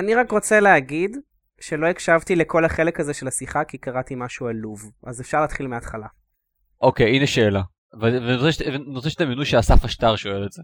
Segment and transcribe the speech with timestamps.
[0.00, 1.16] אני רק רוצה להגיד
[1.60, 6.06] שלא הקשבתי לכל החלק הזה של השיחה כי קראתי משהו עלוב, אז אפשר להתחיל מההתחלה.
[6.80, 7.62] אוקיי, הנה שאלה.
[8.00, 10.62] ואני רוצה שת- ואני רוצה שתדמיינו שאסף השטר שואל את זה.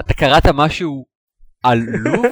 [0.00, 1.06] אתה קראת משהו
[1.62, 2.24] עלוב,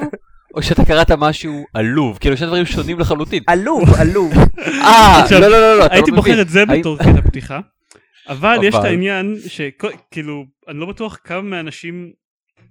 [0.55, 2.19] או שאתה קראת משהו עלוב?
[2.19, 3.43] כאילו שני דברים שונים לחלוטין.
[3.47, 4.33] עלוב, עלוב.
[4.85, 6.41] אה, לא, לא, לא, לא, הייתי לא בוחר.
[6.43, 7.61] את זה בתור קטע פתיחה,
[8.29, 12.13] אבל יש את העניין שכאילו, אני לא בטוח כמה מהאנשים,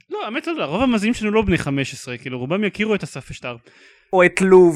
[0.10, 3.32] לא, האמת לא יודע, רוב המאזינים שלנו לא בני 15, כאילו רובם יכירו את אסף
[3.32, 3.56] אשטר.
[4.14, 4.76] או את לוב.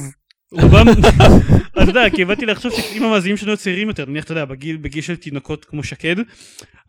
[0.51, 0.85] רובם,
[1.73, 5.01] אתה יודע, כי הבאתי לחשוב שאם המאזינים שלנו צעירים יותר, נניח, אתה יודע, בגיל, בגיל
[5.01, 6.15] של תינוקות כמו שקד,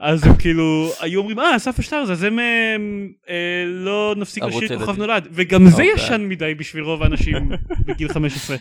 [0.01, 2.39] אז הם כאילו, היו אומרים, אה, אסף אשטר, אז הם
[3.29, 4.99] אה, לא נפסיק לשיר כוכב.
[4.99, 5.83] נולד, וגם זה.
[5.85, 7.49] ישן מדי בשביל רוב האנשים
[7.87, 8.57] בגיל 15.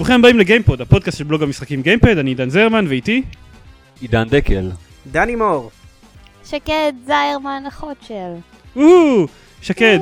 [0.00, 3.22] ברוכים הבאים לגיימפוד, הפודקאסט של בלוג המשחקים גיימפד, אני עידן זרמן ואיתי
[4.00, 4.70] עידן דקל.
[5.12, 5.70] דני מור.
[6.44, 8.80] שקד זיירמן אחות של.
[9.62, 9.98] שקד.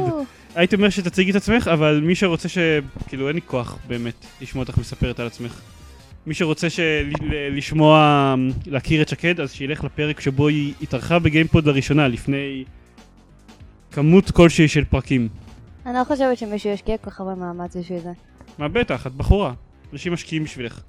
[0.54, 2.58] הייתי אומר שתציגי את עצמך, אבל מי שרוצה ש...
[3.08, 5.60] כאילו אין לי כוח באמת לשמוע אותך מספרת על עצמך.
[6.26, 6.80] מי שרוצה ש...
[6.80, 8.34] ל- לשמוע,
[8.66, 12.64] להכיר את שקד, אז שילך לפרק שבו היא התארחה בגיימפוד לראשונה, לפני
[13.90, 15.28] כמות כלשהי של פרקים.
[15.86, 18.12] אני לא חושבת שמישהו ישקיע כל כך הרבה מאמץ בשביל זה.
[18.58, 19.52] מה בטח, את בחורה.
[19.92, 20.80] אנשים משקיעים בשבילך.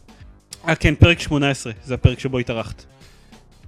[0.68, 2.86] אה כן, פרק 18, זה הפרק שבו התארחת.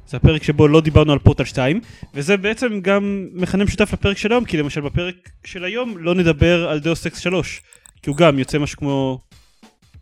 [0.07, 1.81] זה הפרק שבו לא דיברנו על פורטל 2,
[2.13, 6.69] וזה בעצם גם מכנה משותף לפרק של היום, כי למשל בפרק של היום לא נדבר
[6.69, 7.61] על Deus Ex 3,
[8.01, 9.19] כי הוא גם יוצא משהו כמו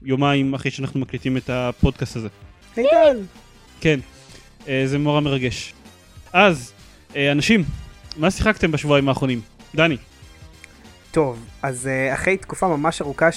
[0.02, 2.28] יומיים אחרי שאנחנו מקליטים את הפודקאסט הזה.
[2.76, 2.86] היי
[3.82, 4.00] כן,
[4.68, 5.74] אה, זה נורא מרגש.
[6.34, 6.74] אז,
[7.16, 7.64] אה, אנשים,
[8.18, 9.42] מה שיחקתם בשבועיים האחרונים?
[9.76, 9.98] דני.
[11.12, 13.32] טוב, אז אה, אחרי תקופה ממש ארוכה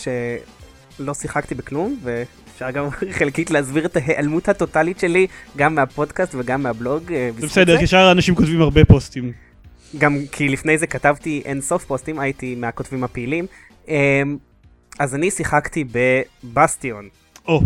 [0.97, 5.27] שלא שיחקתי בכלום, ואפשר גם חלקית להסביר את ההיעלמות הטוטלית שלי,
[5.57, 7.13] גם מהפודקאסט וגם מהבלוג.
[7.13, 9.33] אה, זה בסדר, כי שאר האנשים כותבים הרבה פוסטים.
[9.99, 13.47] גם כי לפני זה כתבתי אין סוף פוסטים, הייתי מהכותבים הפעילים.
[13.89, 14.23] אה,
[14.99, 15.85] אז אני שיחקתי
[16.45, 17.09] בבסטיון.
[17.49, 17.63] או.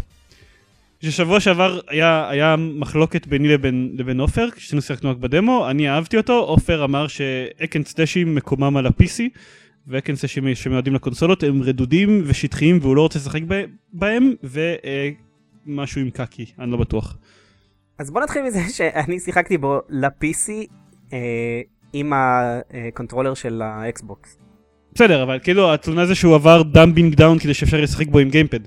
[1.03, 6.16] ששבוע שעבר היה, היה מחלוקת ביני לבין, לבין עופר, כששנינו שיחקנו רק בדמו, אני אהבתי
[6.16, 9.22] אותו, עופר אמר שה hack and slashים מקומם על ה-PC,
[10.15, 13.41] hack and slashים שמיועדים לקונסולות הם רדודים ושטחיים והוא לא רוצה לשחק
[13.92, 14.34] בהם,
[15.66, 17.16] ומשהו עם קקי, אני לא בטוח.
[17.98, 20.50] אז בוא נתחיל מזה שאני שיחקתי בו ל-PC
[21.12, 21.19] אה,
[21.92, 24.38] עם ה controller של ה Xbox.
[24.94, 28.60] בסדר, אבל כאילו התלונה זה שהוא עבר dumbing down כדי שאפשר לשחק בו עם gamepad.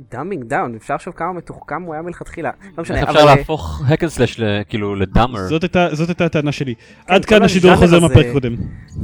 [0.00, 2.50] Dumbing down, אפשר לחשוב כמה מתוחכם הוא היה מלכתחילה.
[2.76, 3.18] לא משנה, איך אבל...
[3.18, 3.82] אפשר אה, להפוך
[4.38, 5.48] ל- כאילו ל dumber?
[5.48, 5.62] זאת
[6.08, 6.74] הייתה, הטענה שלי.
[7.06, 8.54] עד כל כאן השידור חוזר מהפרק הקודם.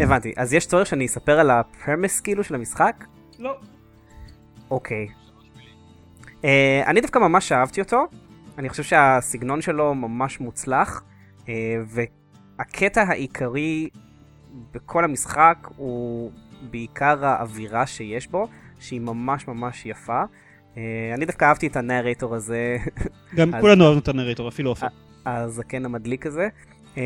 [0.00, 3.04] הבנתי, אז יש צורך שאני אספר על ה premise כאילו של המשחק?
[3.38, 3.56] לא.
[4.70, 5.08] אוקיי.
[6.42, 6.44] Uh,
[6.86, 8.06] אני דווקא ממש אהבתי אותו,
[8.58, 11.02] אני חושב שהסגנון שלו ממש מוצלח,
[11.41, 11.48] uh,
[11.86, 13.88] והקטע העיקרי
[14.75, 16.31] בכל המשחק הוא
[16.70, 18.48] בעיקר האווירה שיש בו,
[18.81, 20.22] שהיא ממש ממש יפה.
[20.75, 20.78] אה,
[21.15, 22.77] אני דווקא אהבתי את ה-narrator הזה,
[23.37, 24.87] גם כולנו אוהבים את ה-narrator, אפילו עופר.
[25.27, 26.49] הזקן המדליק הזה.
[26.94, 26.98] אמ,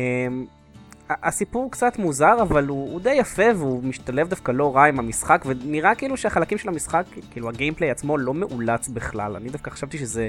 [1.09, 4.99] ה- הסיפור קצת מוזר, אבל הוא, הוא די יפה והוא משתלב דווקא לא רע עם
[4.99, 9.35] המשחק, ונראה כאילו שהחלקים של המשחק, כאילו ה-gameplay עצמו לא מאולץ בכלל.
[9.35, 10.27] אני דווקא חשבתי שזה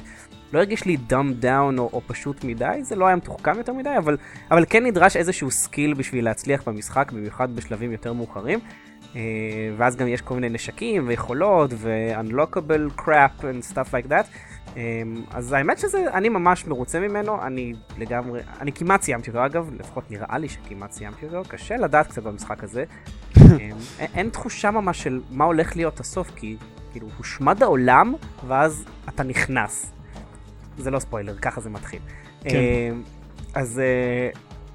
[0.52, 3.94] לא הרגיש לי dumbed down או, או פשוט מדי, זה לא היה מתוחכם יותר מדי,
[3.98, 4.16] אבל,
[4.50, 8.58] אבל כן נדרש איזשהו skill בשביל להצליח במשחק, במיוחד בשלבים יותר מאוחרים.
[9.12, 9.16] אה,
[9.76, 14.26] ואז גם יש כל מיני נשקים ויכולות ו-unlockable crap and stuff like that.
[14.74, 14.76] אמ,
[15.30, 20.10] אז האמת שזה, אני ממש מרוצה ממנו, אני לגמרי, אני כמעט סיימתי אותו אגב, לפחות
[20.10, 22.84] נראה לי שכמעט סיימתי אותו, קשה לדעת קצת במשחק הזה.
[23.34, 23.38] אמ,
[24.00, 26.56] אין, תחושה ממש של מה הולך להיות הסוף, כי
[26.92, 28.14] כאילו הושמד העולם,
[28.46, 29.92] ואז אתה נכנס.
[30.78, 32.00] זה לא ספוילר, ככה זה מתחיל.
[32.40, 32.94] כן.
[33.54, 33.80] אז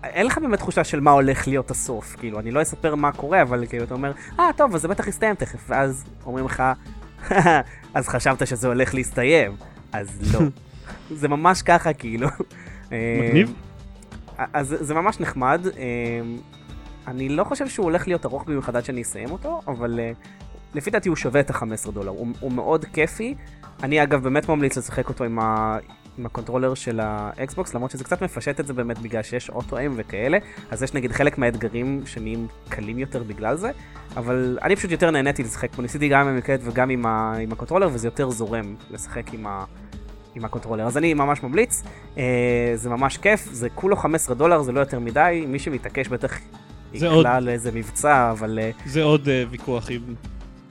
[0.03, 3.41] אין לך באמת תחושה של מה הולך להיות הסוף, כאילו, אני לא אספר מה קורה,
[3.41, 6.63] אבל כאילו, אתה אומר, אה, טוב, אז זה בטח יסתיים תכף, ואז אומרים לך,
[7.93, 9.51] אז חשבת שזה הולך להסתיים.
[9.91, 10.39] אז לא.
[11.19, 12.27] זה ממש ככה, כאילו.
[12.91, 13.53] מגניב.
[14.39, 15.65] אה, אז זה- זה ממש נחמד.
[15.77, 15.81] אה,
[17.07, 20.11] אני לא חושב שהוא הולך להיות ארוך במיוחד עד שאני אסיים אותו, אבל אה,
[20.75, 22.09] לפי דעתי הוא שווה את ה-15 דולר.
[22.09, 23.35] הוא, הוא מאוד כיפי.
[23.83, 25.77] אני אגב באמת ממליץ לשחק אותו עם, ה...
[26.17, 30.37] עם ה-controller של ה-Xbox, למרות שזה קצת מפשט את זה באמת בגלל שיש auto-aim וכאלה,
[30.71, 33.71] אז יש נגיד חלק מהאתגרים שנהיים קלים יותר בגלל זה,
[34.17, 37.33] אבל אני פשוט יותר נהניתי לשחק פה, ניסיתי גם עם המקלדת וגם עם, ה...
[37.37, 39.65] עם ה-controller, וזה יותר זורם לשחק עם, ה...
[40.35, 40.87] עם ה-controller.
[40.87, 41.83] אז אני ממש ממליץ,
[42.17, 46.39] אה, זה ממש כיף, זה כולו 15 דולר, זה לא יותר מדי, מי שמתעקש בטח
[46.93, 48.59] יקלע לאיזה מבצע, אבל...
[48.61, 50.01] אה, זה עוד אה, ויכוח אם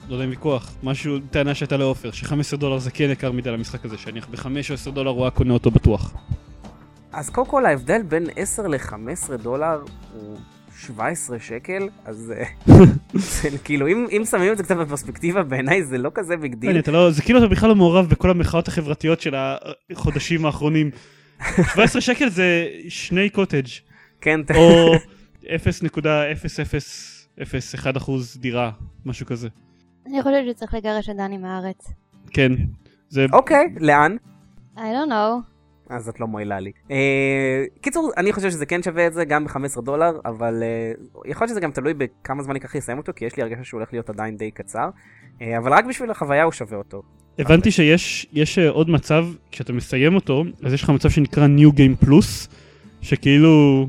[0.09, 3.85] לא יודע אם ויכוח, משהו, טענה שהייתה לעופר, ש-15 דולר זה כן יקר מדי למשחק
[3.85, 6.13] הזה, שאני ב-5 או 10 דולר הוא היה קונה אותו בטוח.
[7.11, 9.81] אז קודם כל ההבדל בין 10 ל-15 דולר
[10.13, 10.37] הוא
[10.79, 12.43] 17 שקל, אז אה,
[13.13, 16.81] זה כאילו, אם, אם שמים את זה קצת בפרספקטיבה, בעיניי זה לא כזה big deal.
[16.87, 20.91] לא, זה כאילו אתה בכלל לא מעורב בכל המחאות החברתיות של החודשים האחרונים.
[21.73, 23.67] 17 שקל זה שני קוטג',
[24.21, 24.93] כן, או
[25.43, 28.71] 0.0001% דירה,
[29.05, 29.47] משהו כזה.
[30.05, 31.93] אני חושבת שצריך לגרש את דני מהארץ.
[32.29, 32.51] כן,
[33.09, 34.15] זה אוקיי, לאן?
[34.75, 35.53] I don't know.
[35.89, 36.71] אז את לא מועילה לי.
[36.91, 40.91] אה, קיצור, אני חושב שזה כן שווה את זה, גם ב-15 דולר, אבל אה,
[41.25, 43.63] יכול להיות שזה גם תלוי בכמה זמן ייקח לי לסיים אותו, כי יש לי הרגשה
[43.63, 44.89] שהוא הולך להיות עדיין די קצר.
[45.41, 47.01] אה, אבל רק בשביל החוויה הוא שווה אותו.
[47.39, 52.05] הבנתי שיש יש עוד מצב, כשאתה מסיים אותו, אז יש לך מצב שנקרא New Game
[52.05, 52.47] Plus,
[53.01, 53.87] שכאילו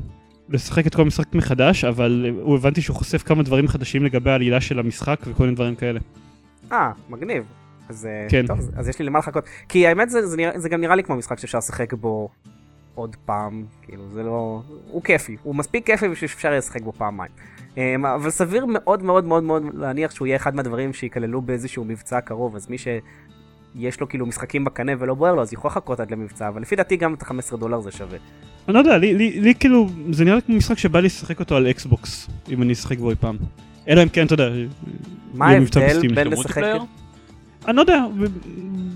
[0.49, 4.31] לשחק את כל המשחק מחדש, אבל אה, הוא הבנתי שהוא חושף כמה דברים חדשים לגבי
[4.31, 5.99] העלילה של המשחק וכל מיני דברים כאלה.
[6.71, 7.43] אה, מגניב.
[7.89, 8.47] אז, אה, כן.
[8.47, 9.45] טוב, אז יש לי למה לחכות.
[9.69, 12.29] כי האמת זה, זה, נראה, זה גם נראה לי כמו משחק שאפשר לשחק בו
[12.95, 14.61] עוד פעם, כאילו זה לא...
[14.91, 17.31] הוא כיפי, הוא מספיק כיפי בשביל שאפשר יהיה לשחק בו פעמיים.
[17.77, 22.21] אה, אבל סביר מאוד מאוד מאוד מאוד להניח שהוא יהיה אחד מהדברים שייכללו באיזשהו מבצע
[22.21, 22.77] קרוב, אז מי
[23.79, 26.75] שיש לו כאילו משחקים בקנה ולא בוער לו, אז יכול לחכות עד למבצע, אבל לפי
[26.75, 28.17] דעתי גם את ה-15 דולר זה שווה.
[28.67, 31.39] אני לא יודע, לי, לי, לי כאילו, זה נראה לי כמו משחק שבא לי לשחק
[31.39, 33.37] אותו על Xbox, אם אני אשחק בו אי פעם.
[33.87, 34.49] אלא אם כן, אתה יודע,
[35.33, 36.15] מה יהיה מבצע ההבדל.
[36.15, 36.63] בין לשחק...
[37.67, 38.05] אני לא יודע,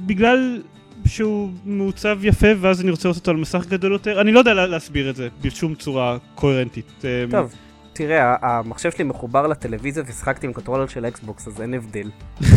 [0.05, 0.61] בגלל
[1.05, 4.53] שהוא מעוצב יפה ואז אני רוצה לעשות אותו על מסך גדול יותר, אני לא יודע
[4.53, 7.03] לה- להסביר את זה בשום צורה קוהרנטית.
[7.03, 7.53] אמ, טוב,
[7.93, 12.09] תראה, המחשב שלי מחובר לטלוויזיה ושיחקתי עם controller של Xbox, אז אין הבדל.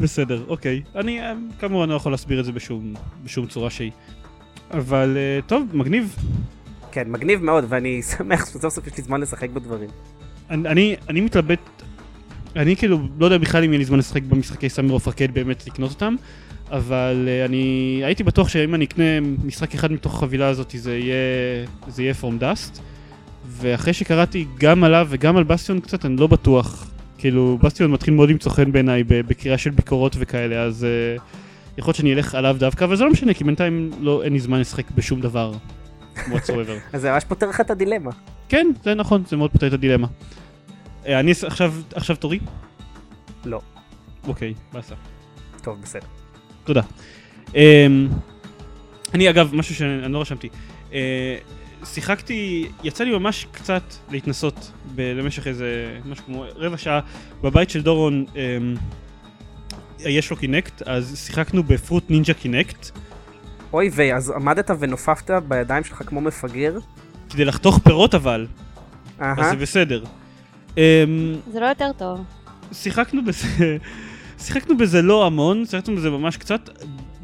[0.00, 0.82] בסדר, אוקיי.
[0.96, 2.94] אני אמ, כמובן לא יכול להסביר את זה בשום,
[3.24, 3.90] בשום צורה שהיא.
[4.70, 6.16] אבל אה, טוב, מגניב.
[6.92, 9.90] כן, מגניב מאוד, ואני שמח שסוף סוף יש לי זמן לשחק בדברים.
[10.50, 11.58] אני, אני, אני מתלבט,
[12.56, 15.66] אני כאילו לא יודע בכלל אם יהיה לי זמן לשחק במשחקי סאמר אוף ארקד באמת
[15.66, 16.14] לקנות אותם,
[16.70, 21.66] אבל uh, אני הייתי בטוח שאם אני אקנה משחק אחד מתוך החבילה הזאת זה יהיה,
[21.88, 22.80] זה יהיה From Dust,
[23.48, 26.91] ואחרי שקראתי גם עליו וגם על בסטיון קצת אני לא בטוח,
[27.22, 30.86] כאילו בסטיון מתחיל מאוד למצוא חן בעיניי בקריאה של ביקורות וכאלה, אז
[31.18, 31.22] uh,
[31.78, 34.40] יכול להיות שאני אלך עליו דווקא, אבל זה לא משנה כי בינתיים לא, אין לי
[34.40, 35.52] זמן לשחק בשום דבר.
[36.92, 38.10] אז זה ממש פותר לך את הדילמה.
[38.48, 40.06] כן, זה נכון, זה מאוד פותר את הדילמה.
[41.06, 42.38] אה, אני עכשיו, עכשיו תורי?
[43.44, 43.60] לא.
[44.26, 44.94] אוקיי, באסה.
[45.62, 46.06] טוב, בסדר.
[46.64, 46.82] תודה.
[47.54, 48.08] אמ,
[49.14, 50.48] אני אגב, משהו שאני לא רשמתי.
[51.84, 57.00] שיחקתי, יצא לי ממש קצת להתנסות ב- למשך איזה משהו כמו רבע שעה
[57.42, 58.24] בבית של דורון.
[58.36, 58.74] אמ,
[59.98, 62.90] יש לו Kinect, אז שיחקנו ב-Fruit Ninja Kinect
[63.72, 66.78] אוי ויי, אז עמדת ונופפת בידיים שלך כמו מפגר?
[67.30, 68.46] כדי לחתוך פירות אבל,
[69.18, 69.50] אז אהה.
[69.50, 70.04] זה בסדר.
[70.76, 70.82] אמ,
[71.52, 72.20] זה לא יותר טוב.
[72.72, 73.76] שיחקנו בזה,
[74.44, 76.70] שיחקנו בזה לא המון, שיחקנו בזה ממש קצת.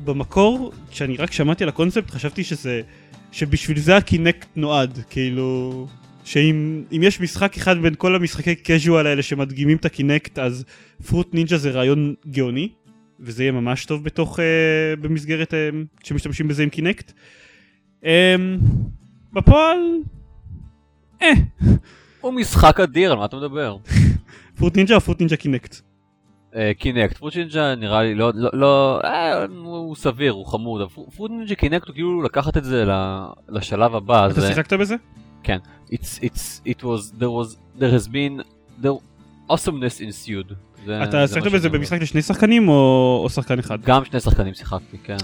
[0.05, 2.81] במקור, כשאני רק שמעתי על הקונספט, חשבתי שזה,
[3.33, 5.87] שבשביל זה ה-Kinect נועד, כאילו,
[6.25, 10.65] שאם אם יש משחק אחד בין כל המשחקי casual האלה שמדגימים את ה-Kinect, אז
[11.07, 12.69] Fruit Ninja זה רעיון גאוני,
[13.21, 15.69] וזה יהיה ממש טוב בתוך, אה, במסגרת אה,
[16.05, 17.13] שמשתמשים בזה עם Kinect.
[18.05, 18.37] אה,
[19.33, 19.79] בפועל,
[21.23, 21.33] אה,
[22.21, 23.77] הוא משחק אדיר, על מה אתה מדבר?
[24.59, 25.88] Fruit Ninja או Fruit Ninja Kinect?
[26.57, 31.31] אה, Kinect, Fruit Ninja נראה לי לא, לא, לא, אה, הוא סביר, הוא חמוד, פרוט
[31.31, 32.85] נינג'ה קינקט הוא כאילו לקחת את זה
[33.49, 34.95] לשלב הבא, אתה זה, שיחקת בזה?
[35.45, 38.43] it's, it's, it was, there was, there has been,
[38.83, 38.91] there,
[39.51, 40.55] awesomeness ensued.
[40.87, 41.69] זה- אתה זה שיחקת בזה.
[41.69, 42.75] במשחק לשני שחקנים או
[43.25, 43.79] או שחקן אחד?
[43.83, 45.17] גם שני שחקנים שיחקתי, כן.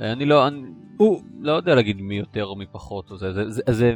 [0.00, 0.60] אה, אני לא, אני
[0.96, 3.94] הוא- לא יודע להגיד מי יותר או מי פחות, או זה, זה, זה, זה,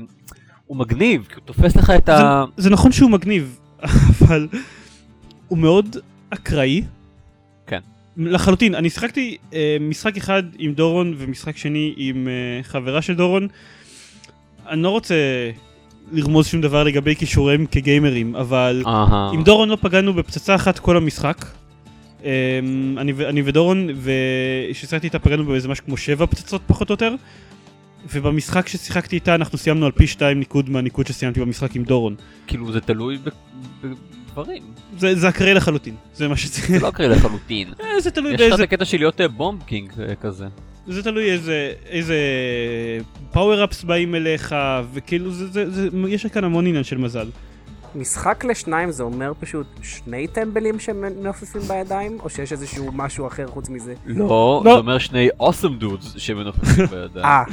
[0.67, 2.45] הוא מגניב, כי הוא תופס לך את ה...
[2.57, 3.59] זה נכון שהוא מגניב,
[4.23, 4.49] אבל
[5.49, 5.97] הוא מאוד
[6.31, 6.83] אקראי.
[7.67, 7.81] כן.
[8.17, 13.49] לחלוטין, אני שיחקתי אה, משחק אחד עם דורון ומשחק שני עם אה, חברה של דורון.
[14.69, 15.15] אני לא רוצה
[16.13, 19.31] לרמוז שום דבר לגבי כישוריהם כגיימרים, אבל אהה.
[19.35, 21.45] עם דורון לא פגענו בפצצה אחת כל המשחק.
[22.21, 22.23] Um,
[22.99, 27.15] אני, ו- אני ודורון, וכששיחקתי איתה פגענו באיזה משהו כמו שבע פצצות פחות או יותר.
[28.13, 32.15] ובמשחק ששיחקתי איתה אנחנו סיימנו על פי שתיים ניקוד מהניקוד שסיימתי במשחק עם דורון.
[32.47, 33.87] כאילו זה תלוי ב-
[34.31, 34.63] בדברים,
[34.99, 36.63] זה, זה אקראי לחלוטין, זה מה שזה.
[36.67, 37.69] זה לא אקראי לחלוטין.
[37.81, 40.47] אה, זה תלוי יש לך את באיזה, הקטע של להיות אה, bomb king אה, כזה.
[40.87, 42.17] זה תלוי איזה, איזה
[43.33, 44.55] power-ups באים אליך,
[44.93, 47.29] וכאילו זה, זה, זה, יש כאן המון עניין של מזל.
[47.95, 53.69] משחק לשניים זה אומר פשוט שני טמבלים שמנופפים בידיים, או שיש איזשהו משהו אחר חוץ
[53.69, 53.95] מזה?
[54.07, 54.73] לא, לא.
[54.73, 57.47] זה אומר שני awesome dudes שמנופפים בידיים.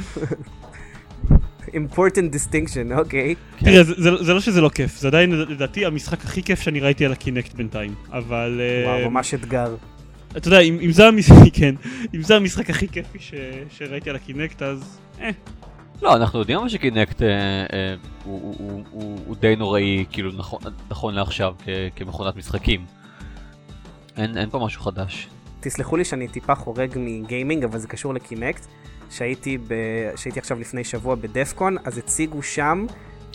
[1.77, 3.35] Important distinction, אוקיי.
[3.59, 6.79] תראה, זה- זה זה לא שזה לא כיף, זה עדיין לדעתי המשחק הכי כיף שאני
[6.79, 8.61] ראיתי על הקינקט בינתיים, אבל...
[8.63, 9.75] אה, וואו, ממש אתגר.
[10.37, 11.75] אתה יודע, אם אם זה המשחק, כן,
[12.15, 13.33] אם זה המשחק הכי כיפי ש-
[13.77, 14.99] שראיתי על הקינקט, אז...
[15.21, 15.29] אה,
[16.01, 17.27] לא, אנחנו יודעים אבל שקינקט אה,
[17.73, 22.85] אה, הוא- הוא- הוא- הוא הוא די נוראי, כאילו נכון- נכון לעכשיו כ- כמכונת משחקים.
[24.17, 25.27] אין אין פה משהו חדש.
[25.59, 28.65] תסלחו לי שאני טיפה חורג מגיימינג, אבל זה קשור לקינקט.
[29.09, 29.73] שהייתי, ב...
[30.15, 32.85] שהייתי עכשיו לפני שבוע ב-DEF CON, אז הציגו שם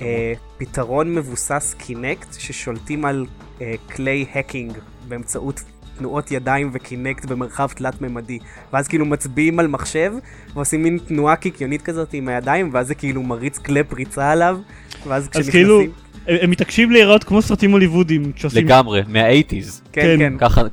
[0.00, 3.26] אה, פתרון מבוסס Kinect ששולטים על
[3.60, 4.72] אה, כלי hacking
[5.08, 5.62] באמצעות
[5.98, 8.38] תנועות ידיים ו-Kinect במרחב תלת-ממדי.
[8.72, 10.12] ואז כאילו מצביעים על מחשב
[10.54, 14.58] ועושים מין תנועה קיקיונית כזאת עם הידיים, ואז זה כאילו מריץ כלי פריצה עליו,
[15.06, 15.52] ואז כשנכנסים...
[15.52, 15.82] כאילו,
[16.26, 18.64] הם מתעקשים להיראות כמו סרטים הוליוודיים כשעושים...
[18.64, 19.80] לגמרי, מה-80's.
[19.92, 20.38] כן, כן.
[20.38, 20.70] כן.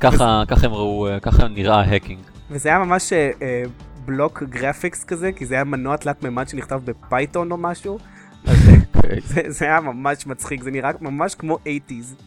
[0.47, 2.19] ככה הם ראו, אה, ככה נראה ה-hacking.
[2.51, 3.63] וזה היה ממש אה, אה,
[4.09, 7.99] block graphics כזה, כי זה היה מנוע תלת מימד שנכתב ב-Python או משהו.
[8.45, 8.57] אז
[8.95, 9.21] אוקיי.
[9.21, 12.23] זה, זה היה ממש מצחיק, זה נראה ממש כמו 80's.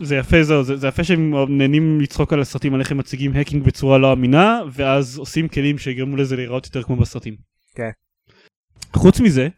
[0.00, 3.32] זה יפה זהו, זה, זה יפה שהם נהנים לצחוק על הסרטים על איך הם מציגים
[3.34, 7.36] hacking בצורה לא אמינה, ואז עושים כלים שיגרמו לזה להיראות יותר כמו בסרטים.
[7.74, 7.90] כן.
[8.92, 9.48] חוץ מזה,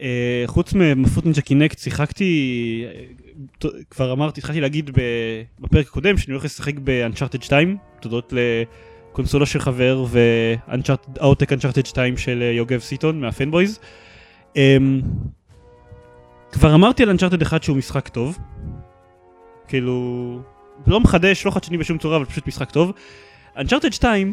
[0.00, 2.84] אה, חוץ מ-Fruit Ninja Kinect, שיחקתי,
[3.64, 8.32] אה, כבר אמרתי, התחלתי להגיד ב- בפרק הקודם שאני הולך לשחק ב-Uncharted 2, תודות
[9.16, 13.78] לקונסולה של חבר ועותק Uncharted 2 של אה, יוגב סיטון מה-fanboys.
[14.56, 15.00] אמ,
[16.52, 18.38] כבר אמרתי על Uncharted 1 שהוא משחק טוב.
[19.68, 20.38] כאילו,
[20.86, 22.92] לא מחדש, לא חדשני בשום צורה, אבל פשוט משחק טוב.
[23.56, 24.32] Uncharted 2,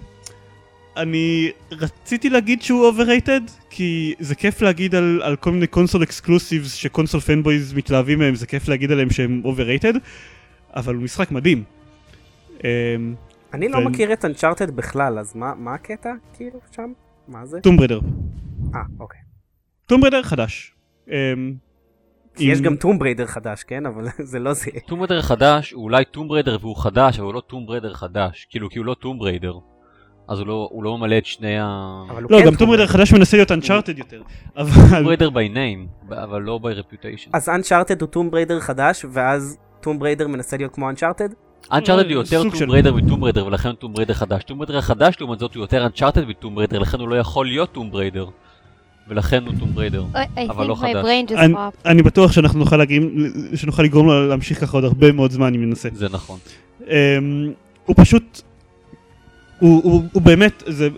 [0.97, 6.73] אני רציתי להגיד שהוא overrated, כי זה כיף להגיד על, על כל מיני console exclusives
[6.73, 9.97] ש-console fanboys מתלהבים מהם, זה כיף להגיד עליהם שהם overrated,
[10.75, 11.63] אבל הוא משחק מדהים.
[13.53, 13.81] אני לא.
[13.81, 16.91] מכיר את Uncharted בכלל, אז מה, מה הקטע כאילו שם?
[17.27, 17.61] מה זה?
[17.61, 17.99] Tomb Raider.
[18.75, 19.19] אה, אוקיי.
[19.85, 20.75] Tomb Raider חדש.
[21.07, 21.13] אמ,
[22.35, 23.85] כי יש גם Tomb Raider חדש, כן?
[23.85, 24.71] אבל זה לא זה.
[24.87, 28.47] Tomb Raider חדש הוא אולי Tomb Raider והוא חדש אבל הוא לא Tomb Raider חדש
[28.49, 29.53] כאילו כי הוא לא Tomb Raider
[30.27, 31.65] אז הוא לא, הוא לא ממלא את שני ה...
[32.29, 34.21] לא, כן גם Tomb Raider חדש מנסה להיות Uncharted יותר.
[34.55, 37.29] Tomb Raider by name אבל לא by reputation.
[37.33, 41.29] אז Uncharted הוא Tomb Raider חדש, ואז Tomb Raider מנסה להיות כמו Uncharted?
[41.71, 44.43] Uncharted הוא יותר Tomb Raider מ Tomb Raider ולכן הוא Tomb Raider חדש.
[44.43, 47.45] Tomb Raider החדש לעומת זאת הוא יותר Uncharted מ Tomb Raider לכן הוא לא יכול
[47.45, 48.25] להיות Tomb Raider.
[49.07, 49.73] ולכן הוא Tomb
[50.37, 51.05] Raider אבל לא חדש.
[51.85, 55.65] אני- בטוח שאנחנו נוכל להגרים- שנוכל לגרום לו להמשיך ככה עוד הרבה מאוד זמן אם
[55.69, 55.89] ננסה.
[55.93, 56.39] זה נכון.
[56.87, 57.51] אמ,
[57.85, 58.41] הוא פשוט,
[59.59, 60.89] הוא, הוא, הוא באמת, זה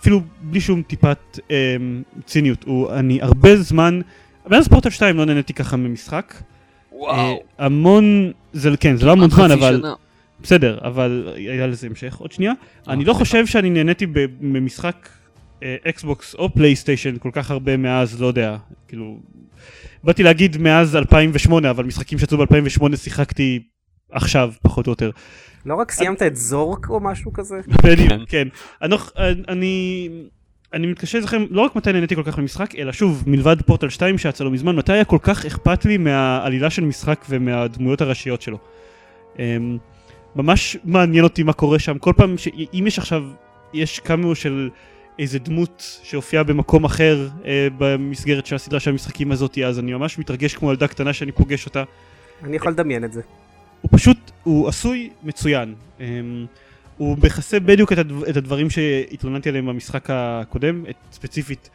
[0.00, 4.00] אפילו בלי שום טיפת אמ, ציניות, הוא, אני הרבה זמן,
[4.46, 6.34] מאז פורטל 2 לא נהניתי ככה ממשחק.
[7.08, 9.94] אה, המון, זה כן, זה לא המון זמן, אבל שנה.
[10.44, 12.52] בסדר, אבל היה לזה המשך עוד שנייה.
[12.88, 13.12] אני לא.
[13.12, 15.08] חושב שאני נהניתי ב- ממשחק
[15.88, 18.56] אקסבוקס או פלייסטיישן כל כך הרבה מאז, לא יודע,
[18.88, 19.18] כאילו,
[20.04, 23.62] באתי להגיד מאז 2008, אבל משחקים שיצאו ב-2008 שיחקתי
[24.12, 25.10] עכשיו, פחות או יותר.
[25.66, 27.60] לא רק סיימת את זורק או משהו כזה?
[27.84, 28.48] בדיוק, כן.
[28.82, 28.98] אני, לא-
[29.48, 30.08] אני,
[30.72, 34.18] אני מתקשה לזכר לא רק מתי נהניתי כל כך ממשחק, אלא שוב, מלבד פורטל 2
[34.18, 38.58] שיצא לא מזמן, מתי היה כל כך אכפת לי מהעלילה של משחק ומהדמויות הראשיות שלו.
[40.36, 42.48] ממש מעניין אותי מה קורה שם, כל פעם, ש...
[42.74, 43.22] אם יש עכשיו,
[43.72, 44.70] יש קאמיו של
[45.18, 50.18] איזה דמות שהופיעה במקום אחר אה, במסגרת של הסדרה של המשחקים הזאת, אז אני ממש
[50.18, 51.84] מתרגש כמו ילדה קטנה שאני פוגש אותה.
[52.44, 53.20] אני יכול לדמיין את זה.
[53.80, 55.74] הוא פשוט, הוא עשוי מצוין.
[55.98, 56.02] Um,
[56.96, 61.70] הוא מכסה בדיוק את, הדב, את הדברים שהתלוננתי עליהם במשחק הקודם, את, ספציפית,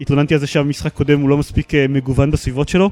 [0.00, 2.90] התלוננתי על זה שהמשחק הקודם הוא לא מספיק uh, מגוון בסביבות שלו,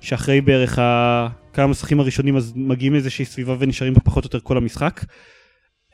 [0.00, 1.28] שאחרי בערך ה...
[1.52, 5.04] כמה מסכים הראשונים אז מגיעים לאיזושהי סביבה ונשארים בה פחות או יותר כל המשחק.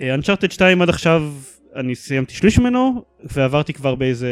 [0.00, 1.32] אנצ'ארטד 2 עד עכשיו
[1.76, 4.28] אני סיימתי שליש ממנו ועברתי כבר באיזה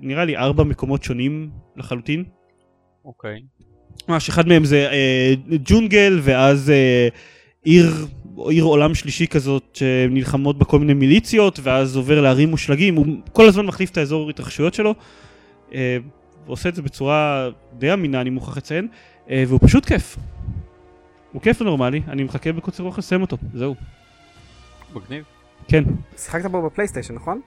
[0.00, 2.24] נראה לי ארבע מקומות שונים לחלוטין.
[3.04, 3.40] אוקיי.
[4.08, 7.08] ממש אחד מהם זה אה, ג'ונגל ואז אה,
[7.64, 8.06] עיר,
[8.48, 13.48] עיר עולם שלישי כזאת שנלחמות בה כל מיני מיליציות ואז עובר לערים מושלגים, הוא כל
[13.48, 14.94] הזמן מחליף את האזור התרחשויות שלו
[15.74, 15.96] אה,
[16.46, 18.96] ועושה את זה בצורה די אמינה אני מוכרח לציין אה,
[19.30, 20.16] והוא פשוט כיף.
[21.32, 23.74] הוא כיף ונורמלי, אני מחכה בקוצר רוח לסיים אותו, זהו.
[24.94, 25.24] מגניב.
[25.68, 25.84] כן,
[26.16, 27.40] שיחקת בו בפלייסטיישן, נכון?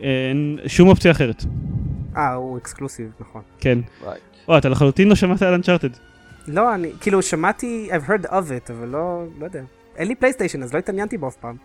[0.00, 1.44] אין שום אופציה אחרת,
[2.16, 3.42] אה, הוא אקסקלוסיב, נכון.
[3.60, 3.78] כן.
[4.02, 4.06] Right.
[4.48, 5.88] וואי, אתה לחלוטין לא שמעת על אנצ'ארטד.
[6.48, 9.62] לא, אני, כאילו, שמעתי, I've heard of it, אבל לא, לא יודע.
[9.96, 11.56] אין לי פלייסטיישן, אז לא התעניינתי בו אף פעם.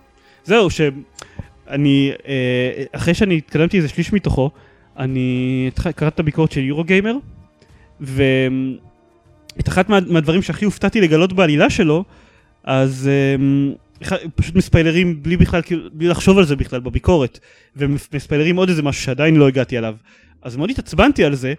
[0.44, 4.52] זהו, שאני, אה, אחרי שאני התקדמתי איזה שליש מתוכו,
[4.98, 7.16] אני קראתי את הביקורת של יורו גיימר,
[9.58, 12.04] ואת אחת מה, מהדברים שהכי הופתעתי לגלות בעלילה שלו,
[12.64, 13.10] אז
[14.04, 17.40] אחד- פשוט מספיילרים בלי בכלל, כאילו, בלי לחשוב על זה בכלל בביקורת,
[17.76, 19.96] ומספיילרים עוד איזה משהו שעדיין לא הגעתי אליו.
[20.42, 21.54] אז מאוד התעצבנתי על זה,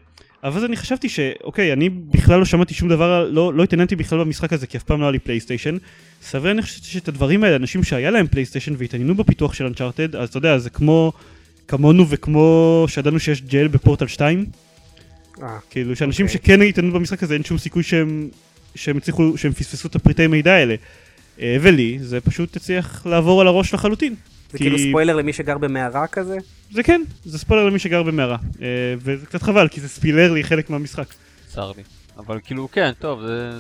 [0.44, 4.18] אבל אז אני חשבתי שאוקיי, אני בכלל לא שמעתי שום דבר, לא, לא התעניינתי בכלל
[4.18, 5.76] במשחק הזה, כי אף פעם לא היה לי פלייסטיישן.
[6.22, 10.28] סביר אני חושבת שאת הדברים האלה, אנשים שהיה להם פלייסטיישן והתעניינו בפיתוח של אנצ'ארטד, אז
[10.28, 11.12] אתה יודע, זה כמו,
[11.68, 14.46] כמונו וכמו שידענו שיש ג'ל בפורטל 2,
[15.42, 16.40] אה, כאילו שאנשים אוקיי.
[16.42, 18.28] שכן התעניינו במשחק הזה, אין שום סיכוי שהם,
[18.74, 20.74] שהם הצליחו, שהם פספסו את הפריטי מידע האלה.
[21.40, 24.14] אה, ולי, זה פשוט הצליח לעבור על הראש לחלוטין.
[24.52, 26.36] זה כי- כאילו ספוילר למי שגר במערה כזה?
[26.72, 28.36] זה כן, זה ספוילר למי שגר במערה.
[28.62, 28.66] אה,
[28.98, 31.06] וזה קצת חבל, כי זה ספילר לי חלק מהמשחק.
[31.48, 31.82] צר לי.
[32.18, 33.50] אבל כאילו, כן, טוב, זה...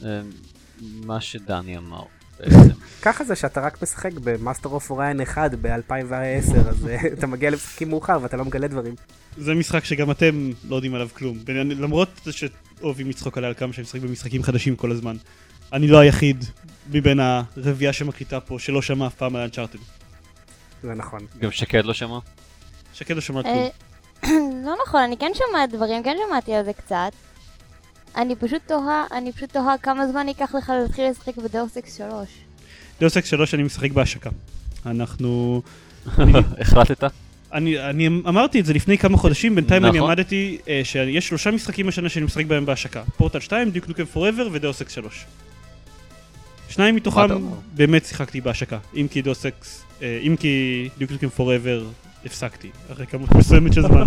[0.00, 0.20] זה
[0.80, 2.02] מה שדני אמר.
[3.02, 7.50] ככה זה שאתה רק משחק ב Master of Orion 1 ב-2010, אז אה, אתה מגיע
[7.50, 8.94] למשחקים מאוחר ואתה לא מגלה דברים.
[9.38, 11.38] זה משחק שגם אתם לא יודעים עליו כלום.
[11.48, 15.16] למרות שאוהבים לצחוק עליי על כמה שאני משחק במשחקים חדשים כל הזמן.
[15.72, 16.44] אני לא היחיד
[16.90, 19.78] מבין הרביעייה שמקליטה פה שלא שמע אף פעם על Uncharted.
[20.82, 21.20] זה נכון.
[21.40, 22.18] גם שקד לא שמע?
[22.92, 23.68] שקד לא שמע כלום.
[24.24, 24.30] אה,
[24.66, 27.12] לא נכון, אני כן שומעת דברים, כן שמעתי על זה קצת.
[28.16, 31.96] אני פשוט תוהה, אני פשוט תוהה כמה זמן ייקח לך להתחיל לשחק ב Deus Ex
[31.96, 32.28] 3.
[33.00, 34.30] Deus Ex 3 אני משחק בהשקה.
[34.86, 35.62] אנחנו...
[36.60, 37.04] החלטת?
[37.52, 40.10] אני, אני אמרתי את זה לפני כמה חודשים, בינתיים אני נכון.
[40.10, 43.02] עמדתי אה, שיש שלושה משחקים השנה שאני משחק בהם בהשקה.
[43.16, 45.24] פורטל 2, Duke Nukem Forever ו Deus Ex 3.
[46.68, 47.26] שניים מתוכם?
[47.74, 48.78] באמת שיחקתי בהשקה.
[48.96, 51.84] אם כי Deus Ex, אה, אם כי Duke Nukem Forever
[52.26, 54.04] הפסקתי, אחרי כמות מסוימת של זמן.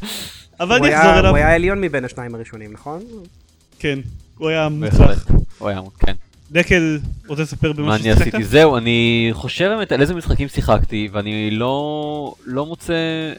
[0.60, 1.30] אבל הוא אני היה- אחזור אליו.
[1.30, 3.02] הוא היה עליון מבין השניים הראשונים, נכון?
[3.78, 3.98] כן,
[4.38, 4.68] הוא היה.
[4.68, 5.26] מוצלח.
[5.58, 6.12] הוא היה, כן.
[6.50, 8.20] דקל, רוצה לספר במה מה אני ששיחקת?
[8.20, 8.44] עשיתי?
[8.44, 12.92] זהו, אני חושב באמת על איזה משחקים שיחקתי, ואני לא לא מוצא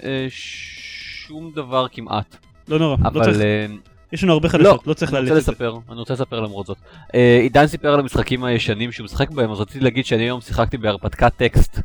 [0.03, 2.35] אה, שום דבר כמעט.
[2.67, 3.65] לא נורא, לא אבל צריך, אה,
[4.13, 5.51] יש לנו הרבה לא, חדשות, לא צריך אני לאלץ רוצה את זה.
[5.51, 6.77] לספר, אני רוצה לספר למרות זאת.
[7.15, 10.77] אה, עידן סיפר על המשחקים הישנים שהוא משחק בהם, אז רציתי להגיד שאני היום שיחקתי
[10.77, 11.79] בהרפתקת טקסט.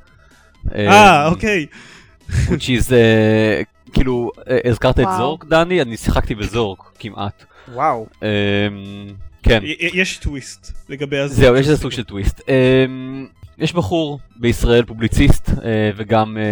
[0.74, 1.66] אה, אוקיי.
[2.48, 5.04] Which is, אה, כאילו, אה, הזכרת את.
[5.18, 5.82] זורק, דני?
[5.82, 7.44] אני שיחקתי בזורק, כמעט.
[7.74, 8.06] וואו.
[8.22, 8.28] אה,
[9.42, 9.60] כן.
[9.94, 11.36] יש טוויסט לגבי הזמן.
[11.44, 12.40] זהו, יש איזה סוג של טוויסט.
[12.48, 13.26] אמ,
[13.58, 15.54] יש בחור בישראל, פובליציסט, אה,
[15.96, 16.42] וגם אה,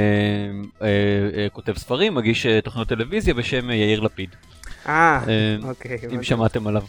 [0.87, 0.89] אה,
[1.43, 4.29] אה, כותב ספרים, מגיש אה, תוכניות טלוויזיה בשם אה, יאיר לפיד.
[4.89, 5.99] אה, אה, אוקיי.
[6.15, 6.23] אם.
[6.23, 6.83] שמעתם עליו.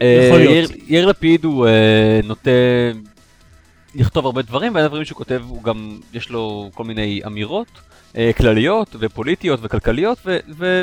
[0.00, 0.52] יכול להיות.
[0.52, 1.66] יאיר- יאיר לפיד הוא
[2.24, 2.50] נוטה
[3.94, 7.68] לכתוב הרבה דברים, ואחד הדברים שהוא כותב, הוא גם, יש לו כל מיני אמירות
[8.16, 10.38] אה, כלליות ופוליטיות וכלכליות, ו...
[10.56, 10.82] ו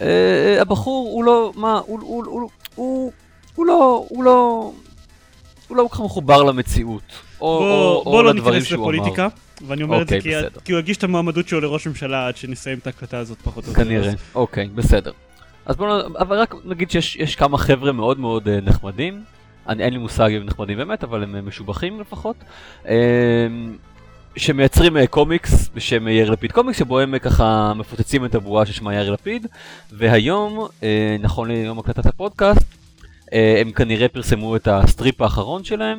[0.00, 3.12] אה, הבחור הוא לא, מה, הוא, הוא, הוא, הוא,
[3.54, 4.72] הוא לא, הוא לא,
[5.68, 7.02] הוא לא כל כך מחובר למציאות,
[7.40, 8.92] או, בוא, או, בוא או לא לדברים שהוא אמר.
[8.92, 9.28] לפוליטיקה,
[9.66, 10.60] ואני אומר את זה אוקיי, כי, בסדר.
[10.64, 13.70] כי הוא יגיש את המועמדות שלו לראש ממשלה עד שנסיים את ההקלטה הזאת פחות או
[13.70, 13.84] יותר.
[13.84, 15.12] כנראה, אוקיי, בסדר.
[15.66, 19.22] אז בואו, אבל רק נגיד שיש יש כמה חבר'ה מאוד מאוד אה, נחמדים,
[19.70, 22.36] אני, אין לי מושג אם הם נחמדים באמת, אבל הם אה, משובחים לפחות,
[22.88, 22.94] אה,
[24.36, 28.94] שמייצרים אה, קומיקס בשם אה, יאיר לפיד קומיקס, שבו הם ככה מפוצצים את הבועה ששמה
[28.94, 29.46] יאיר לפיד,
[29.92, 30.68] והיום,
[31.20, 32.64] נכון ליום הקלטת הפודקאסט,
[33.60, 35.98] הם כנראה פרסמו את הסטריפ האחרון שלהם,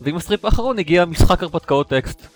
[0.00, 2.26] ועם הסטריפ האחרון הגיע משחק הרפתקאות טקסט,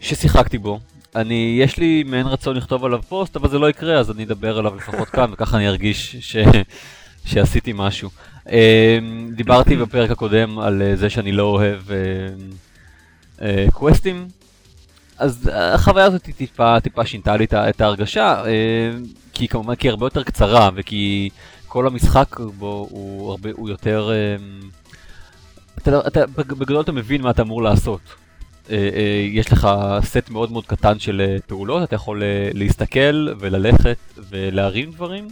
[0.00, 0.80] ששיחקתי בו.
[1.16, 4.58] אני, יש לי מעין רצון לכתוב עליו פוסט, אבל זה לא יקרה, אז אני אדבר
[4.58, 6.36] עליו לפחות כאן, וככה אני ארגיש ש...
[7.28, 8.10] שעשיתי משהו.
[8.50, 8.98] אה,
[9.32, 11.96] דיברתי בפרק הקודם על אה, זה שאני לא אוהב אה,
[13.42, 14.28] אה, קווסטים,
[15.18, 18.50] אז החוויה הזאת טיפה, טיפה שינתה לי את ההרגשה, אה,
[19.32, 21.28] כי כמובן כי היא הרבה יותר קצרה, וכי
[21.66, 24.10] כל המשחק בו הוא, הרבה, הוא יותר...
[24.12, 24.36] אה,
[25.78, 28.00] אתה, לא- אתה, בג- בגדול אתה מבין מה אתה אמור לעשות.
[28.70, 29.68] אה, אה, יש לך
[30.04, 33.96] סט מאוד מאוד קטן של אה, פעולות, אתה יכול אה, להסתכל וללכת
[34.30, 35.30] ולהרים דברים, אה,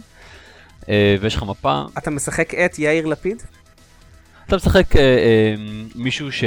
[1.21, 1.81] ויש לך מפה.
[1.97, 3.43] אתה משחק את יאיר לפיד?
[4.47, 5.55] אתה משחק אה, אה,
[5.95, 6.43] מישהו ש...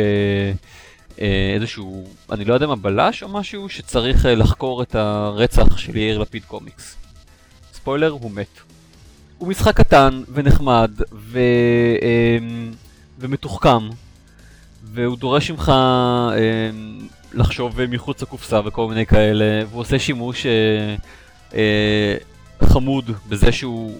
[1.20, 5.96] אה, איזשהו, אני לא יודע מה, בלש או משהו, שצריך אה, לחקור את הרצח של
[5.96, 6.96] יאיר לפיד קומיקס.
[7.74, 8.60] ספוילר, הוא מת.
[9.38, 11.38] הוא משחק קטן ונחמד ו...
[12.02, 12.38] אה,
[13.18, 13.88] ומתוחכם,
[14.84, 16.70] והוא דורש ממך אה,
[17.32, 20.94] לחשוב מחוץ לקופסה וכל מיני כאלה, והוא עושה שימוש אה,
[21.54, 22.16] אה,
[22.64, 23.98] חמוד בזה שהוא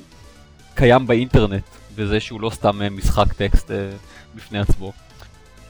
[0.74, 1.62] קיים באינטרנט,
[1.96, 3.76] בזה שהוא לא סתם אה, משחק טקסט אה,
[4.34, 4.92] בפני עצמו.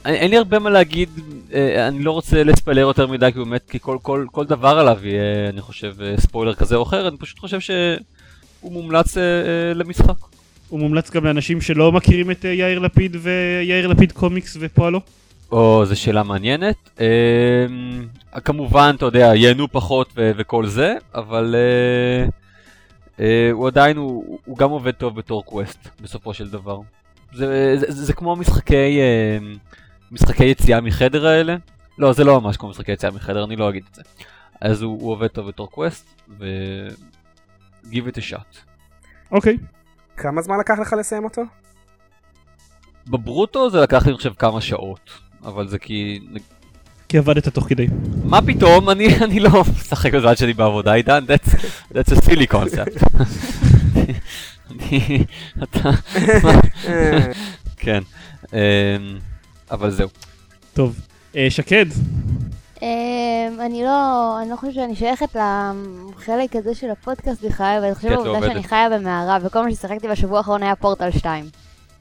[0.05, 1.09] אין, אין לי הרבה מה להגיד,
[1.53, 4.99] אה, אני לא רוצה לספיילר יותר מדי, כי באמת, כי כל, כל, כל דבר עליו
[5.03, 9.73] יהיה, אני חושב, אה, ספוילר כזה או אחר, אני פשוט חושב שהוא מומלץ אה, אה,
[9.73, 10.15] למשחק.
[10.69, 14.99] הוא מומלץ גם לאנשים שלא מכירים את אה, יאיר לפיד ויאיר לפיד קומיקס ופועלו.
[15.51, 16.75] או, זו שאלה מעניינת.
[16.99, 17.65] אה,
[18.41, 22.29] כמובן, אתה יודע, ייהנו פחות ו- וכל זה, אבל אה,
[23.51, 26.79] הוא עדיין, הוא, הוא גם עובד טוב בתור קווסט, בסופו של דבר.
[27.33, 29.37] זה, זה, זה, זה כמו משחקי, אה,
[30.11, 31.55] משחקי יציאה מחדר האלה.
[31.97, 34.01] לא, זה לא ממש כמו משחקי יציאה מחדר, אני לא אגיד את זה.
[34.61, 36.21] אז הוא, הוא עובד טוב בתור קווסט,
[37.83, 38.57] give it a shot.
[39.31, 39.57] אוקיי.
[40.17, 41.41] כמה זמן לקח לך לסיים אותו?
[43.07, 45.11] בברוטו זה לקח לי אני חושב כמה שעות,
[45.43, 46.19] אבל זה כי...
[47.11, 47.87] כי עבדת תוך כדי.
[48.23, 51.55] מה פתאום, אני, אני לא משחק בזמן שלי בעבודה עידן, that's,
[51.93, 53.19] that's a silly concept.
[54.71, 55.25] אני,
[55.63, 55.89] אתה,
[57.77, 58.03] כן,
[58.53, 58.59] אמ,
[59.71, 60.09] אבל זהו.
[60.73, 60.99] טוב.
[61.35, 61.85] אה, שקד,
[62.81, 62.87] אמ,
[63.65, 68.19] אני לא, אני לא חושבת שאני שייכת לחלק הזה של הפודקאסט בכלל, אבל אני חושבת
[68.19, 68.63] את לא שאני.
[68.63, 71.45] חיה במערה, וכל מה ששיחקתי בשבוע האחרון היה פורטל 2.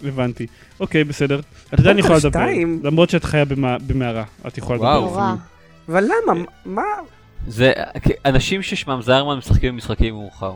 [0.05, 0.47] הבנתי.
[0.81, 1.41] אוקיי, בסדר.
[1.75, 2.47] אתה יודע, אני יכולה לדבר.
[2.85, 5.05] למרות שאת חיה במע- במערה, את יכולה לדבר.
[5.13, 5.35] וואו.
[5.89, 6.41] אבל למה?
[6.67, 6.83] מה?
[7.49, 7.73] זה,
[8.27, 10.53] אנשים ששמם זיירמן משחקים במשחקים מאוחר.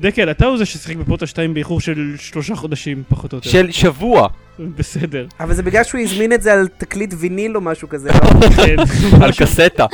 [0.00, 3.50] דקל, אתה הוא זה ששיחק בפורטל 2 באיחור של שלושה חודשים, פחות או יותר.
[3.50, 5.26] של שבוע, בסדר.
[5.40, 8.48] אבל זה בגלל שהוא הזמין את זה על תקליט ויניל או משהו כזה, לא?
[8.56, 8.76] כן,
[9.24, 9.86] על קסטה.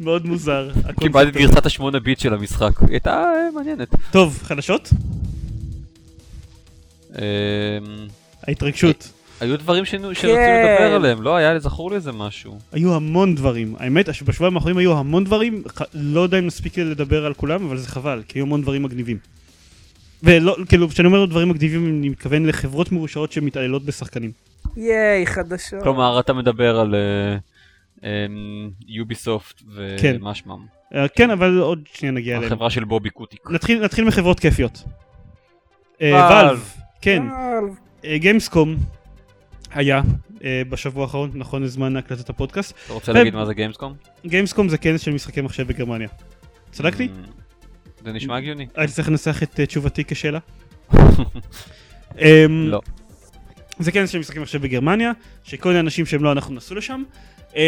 [0.00, 0.70] מאוד מוזר.
[1.00, 1.50] קיבלתי את.
[1.50, 2.80] גרסת השמונה ביט של המשחק.
[2.80, 3.88] היא הייתה אה, מעניינת.
[4.10, 4.90] טוב, חדשות?
[8.42, 9.12] אמ, ההתרגשות.
[9.40, 10.14] היו דברים שנו- כן.
[10.14, 12.58] שרצינו לדבר עליהם, לא היה זכור לי איזה משהו.
[12.72, 13.74] היו המון דברים.
[13.78, 15.62] האמת, שבשבועיים האחרונים היו המון דברים,
[15.94, 19.18] לא יודע אם נספיק לדבר על כולם, אבל זה חבל, כי היו המון דברים מגניבים.
[20.22, 24.32] ולא, כאילו, כשאני אומר דברים מגניבים, אני מתכוון לחברות מרושעות שמתעללות בשחקנים.
[24.76, 25.82] ייי, חדשות.
[25.82, 26.94] כלומר, אתה מדבר על
[28.88, 29.62] יוביסופט
[30.00, 30.16] כן.
[30.20, 30.66] ומה שמם.
[30.94, 32.52] אה, כן, אבל עוד שנייה נגיע אליהם.
[32.52, 33.50] החברה של בובי קוטיק.
[33.50, 34.82] נתחיל, נתחיל מחברות כיפיות.
[36.02, 36.12] אה.
[36.30, 36.68] ואלב,
[37.00, 37.22] כן.
[38.04, 38.76] אה, גיימסקום
[39.70, 40.02] היה
[40.44, 42.74] אה, בשבוע האחרון, נכון לזמן הקלטת הפודקאסט.
[42.84, 43.12] אתה רוצה.
[43.12, 43.94] להגיד מה זה גיימסקום?
[44.26, 46.08] גיימסקום זה כנס של משחקי מחשב בגרמניה.
[46.70, 47.04] צדקתי?
[47.04, 47.10] אמ,
[48.04, 48.66] זה נשמע הגיוני.
[48.74, 50.38] הייתי צריך לנסח את אה, תשובתי כשאלה.
[52.18, 52.80] אמ, לא.
[53.78, 55.12] זה כנס של משחקי מחשב בגרמניה,
[55.42, 57.02] שכל מיני אנשים שהם לא אנחנו נסעו לשם.
[57.56, 57.60] אמ,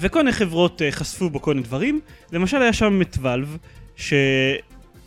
[0.00, 2.00] וכל מיני חברות אה, חשפו בו כל מיני דברים.
[2.32, 3.56] למשל היה שם את Valve,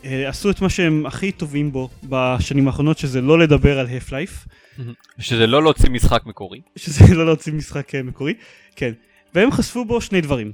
[0.02, 4.48] שעשו את מה שהם הכי טובים בו בשנים האחרונות, שזה לא לדבר על Half-Life.
[5.18, 6.60] שזה לא להוציא משחק מקורי.
[6.76, 8.34] שזה לא להוציא משחק אה, מקורי,
[8.76, 8.92] כן.
[9.34, 10.52] והם חשפו בו שני דברים.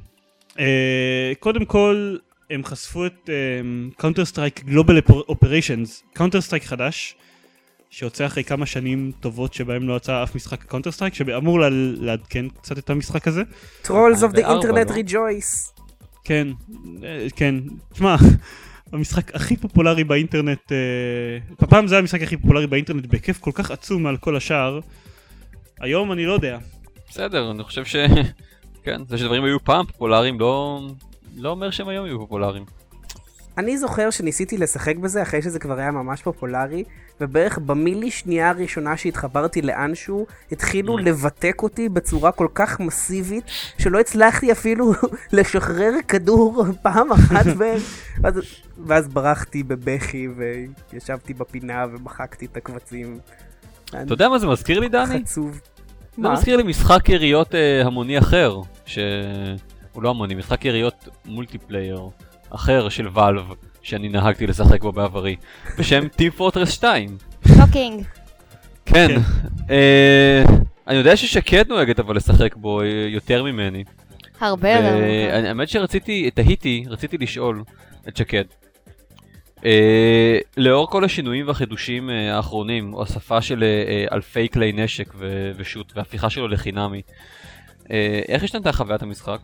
[0.58, 2.16] אה, קודם כל,
[2.50, 3.30] הם חשפו את
[3.96, 7.14] Counter-Strike: Global Offensive, Counter-Strike חדש,
[7.90, 11.68] שיוצא אחרי כמה שנים טובות שבהם לא יצא אף משחק Counter-Strike, שאמור לה-
[12.00, 13.42] לעדכן קצת את המשחק הזה.
[13.84, 13.88] Trolls
[14.20, 14.94] of the 2004, Internet לא?
[15.02, 15.80] rejoice.
[16.24, 16.48] כן,
[17.04, 17.54] אה, כן.
[17.92, 18.16] תשמע,
[18.94, 24.02] המשחק הכי פופולרי באינטרנט, אה, פעם זה המשחק הכי פופולרי באינטרנט בהיקף כל כך עצום
[24.02, 24.80] מעל כל השאר.
[25.80, 26.58] היום אני לא יודע.
[27.08, 27.96] בסדר, אני חושב ש...
[28.84, 30.80] כן, זה שדברים היו פעם פופולריים לא...
[31.36, 32.64] לא אומר שהם היום יהיו פופולריים.
[33.58, 36.84] אני זוכר שניסיתי לשחק בזה אחרי שזה כבר היה ממש פופולרי,
[37.20, 43.44] ובערך במילי שנייה הראשונה שהתחברתי לאנשהו, התחילו לבתק אותי בצורה כל כך מסיבית,
[43.78, 44.92] שלא הצלחתי אפילו
[45.32, 47.82] לשחרר כדור פעם אחת בערך,
[48.22, 48.34] ואז,
[48.86, 50.28] ואז ברחתי בבכי
[50.92, 53.18] וישבתי בפינה ומחקתי את הקבצים.
[53.88, 55.24] אתה יודע מה זה מזכיר לי, דני?
[55.24, 55.60] חצוב.
[56.16, 56.28] זה?
[56.28, 59.02] מזכיר לי משחק יריות אה, המוני אחר, שהוא
[59.96, 62.08] לא המוני, משחק יריות multiplayer
[62.54, 63.44] אחר של Valve,
[63.82, 65.36] שאני נהגתי לשחק בו בעברי,
[65.78, 67.16] בשם Team Fortress 2.
[67.48, 68.04] Shocking.
[68.86, 69.20] כן, כן.
[69.70, 70.44] אה,
[70.88, 73.84] אני יודע ששקד נוהגת אבל לשחק בו אה, יותר ממני.
[74.40, 75.46] הרבה יותר.
[75.48, 77.62] האמת שרציתי, תהיתי, רציתי לשאול
[78.08, 78.44] את שקד.
[79.64, 83.64] אה, לאור כל השינויים והחידושים האחרונים, הוספה של
[84.12, 87.02] אלפי כלי נשק ו- ושוט והפיכה שלו לחינמי,
[88.28, 89.40] איך השתנתה חוויית המשחק?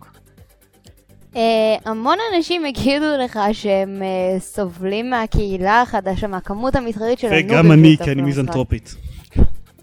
[1.36, 7.46] אה, המון אנשים יגידו לך שהם אה, סובלים מהקהילה החדשה, מהכמות המסחרית של הנובים.
[7.50, 8.22] וגם אני, כי אני.
[8.22, 8.94] מיזנטרופית.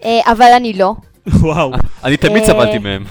[0.04, 0.94] אה, אבל אני לא.
[1.28, 1.72] וואו,
[2.04, 3.04] אני תמיד סבלתי מהם.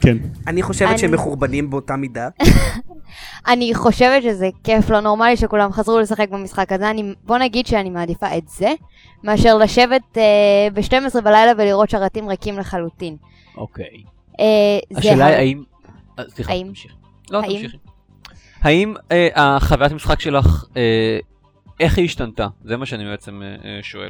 [0.00, 0.16] כן.
[0.46, 2.28] אני חושבת שהם מחורבנים באותה מידה.
[3.52, 6.90] אני חושבת שזה כיף לא נורמלי שכולם חזרו לשחק במשחק הזה.
[6.90, 8.72] אני, בוא נגיד שאני מעדיפה את זה,
[9.24, 10.22] מאשר לשבת אה,
[10.74, 13.16] ב-12 בלילה ולראות שרתים ריקים לחלוטין.
[13.56, 14.02] אוקיי.
[14.40, 15.62] אה, זה השאלה היא האם...
[16.28, 16.72] סליחה, האם?
[17.32, 17.56] לא, האם?
[17.56, 17.76] תמשיכי.
[18.60, 21.18] האם אה, החוויית המשחק שלך, אה,
[21.80, 22.46] איך היא השתנתה?
[22.64, 24.08] זה מה שאני בעצם אה, אה, שואל.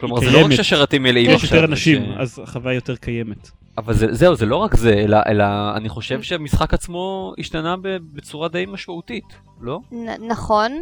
[0.00, 0.52] כלומר, זה לא רק.
[0.52, 1.56] שהשרתים מלאים יש עכשיו.
[1.58, 3.50] יותר אנשים, ש- אז החוויה יותר קיימת.
[3.78, 5.44] אבל זה, זהו, זה לא רק זה, אלא, אלא
[5.76, 7.74] אני חושב שהמשחק עצמו השתנה
[8.12, 9.24] בצורה די משמעותית,
[9.60, 9.80] לא?
[9.92, 10.72] נ- נכון,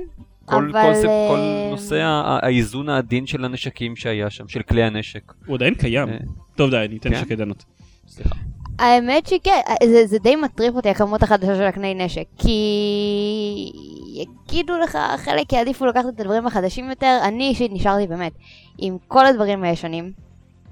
[0.44, 0.92] כל, אבל...
[0.94, 5.32] כל, כל אה, נושא ה- האיזון העדין של הנשקים שהיה שם, של כלי הנשק.
[5.46, 6.08] הוא עדיין קיים.
[6.08, 6.16] אה,
[6.56, 7.20] טוב די, אני אתן כן?
[7.20, 7.64] שקד לענות.
[8.08, 8.34] סליחה.
[8.80, 13.72] האמת שכן, זה, זה די מטריף אותי הכמות החדשה של הקני נשק, כי
[14.14, 18.32] יגידו לך, חלק יעדיפו לקחת את הדברים החדשים יותר, אני אישית נשארתי באמת
[18.78, 20.12] עם כל הדברים הישנים,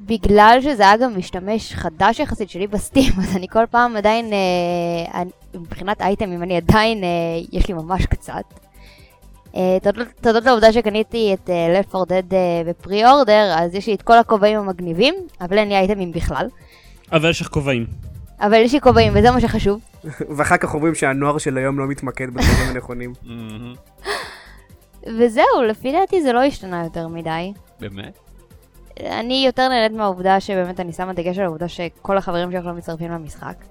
[0.00, 5.20] בגלל שזה היה גם משתמש חדש יחסית שלי בסטים, אז אני כל פעם עדיין, אה,
[5.20, 7.08] אני, מבחינת אייטמים, אני עדיין, אה,
[7.52, 8.44] יש לי ממש קצת.
[9.56, 9.78] אה,
[10.20, 14.02] תודות, לעובדה שקניתי את אה, Left 4 Dead אה, בפרי אורדר, אז יש לי את
[14.02, 16.48] כל הכובעים המגניבים, אבל אין לי אייטמים בכלל.
[17.12, 17.86] אבל יש לך כובעים.
[18.40, 19.80] אבל יש לי כובעים, וזה מה שחשוב.
[20.36, 23.12] ואחר כך אומרים שהנוער של היום לא מתמקד בדברים הנכונים.
[25.18, 27.52] וזהו, לפי דעתי זה לא השתנה יותר מדי.
[27.80, 28.18] באמת?
[29.00, 33.10] אני יותר נהנית מהעובדה שבאמת אני שמה דגש על העובדה שכל החברים שלך לא מצטרפים
[33.10, 33.64] למשחק.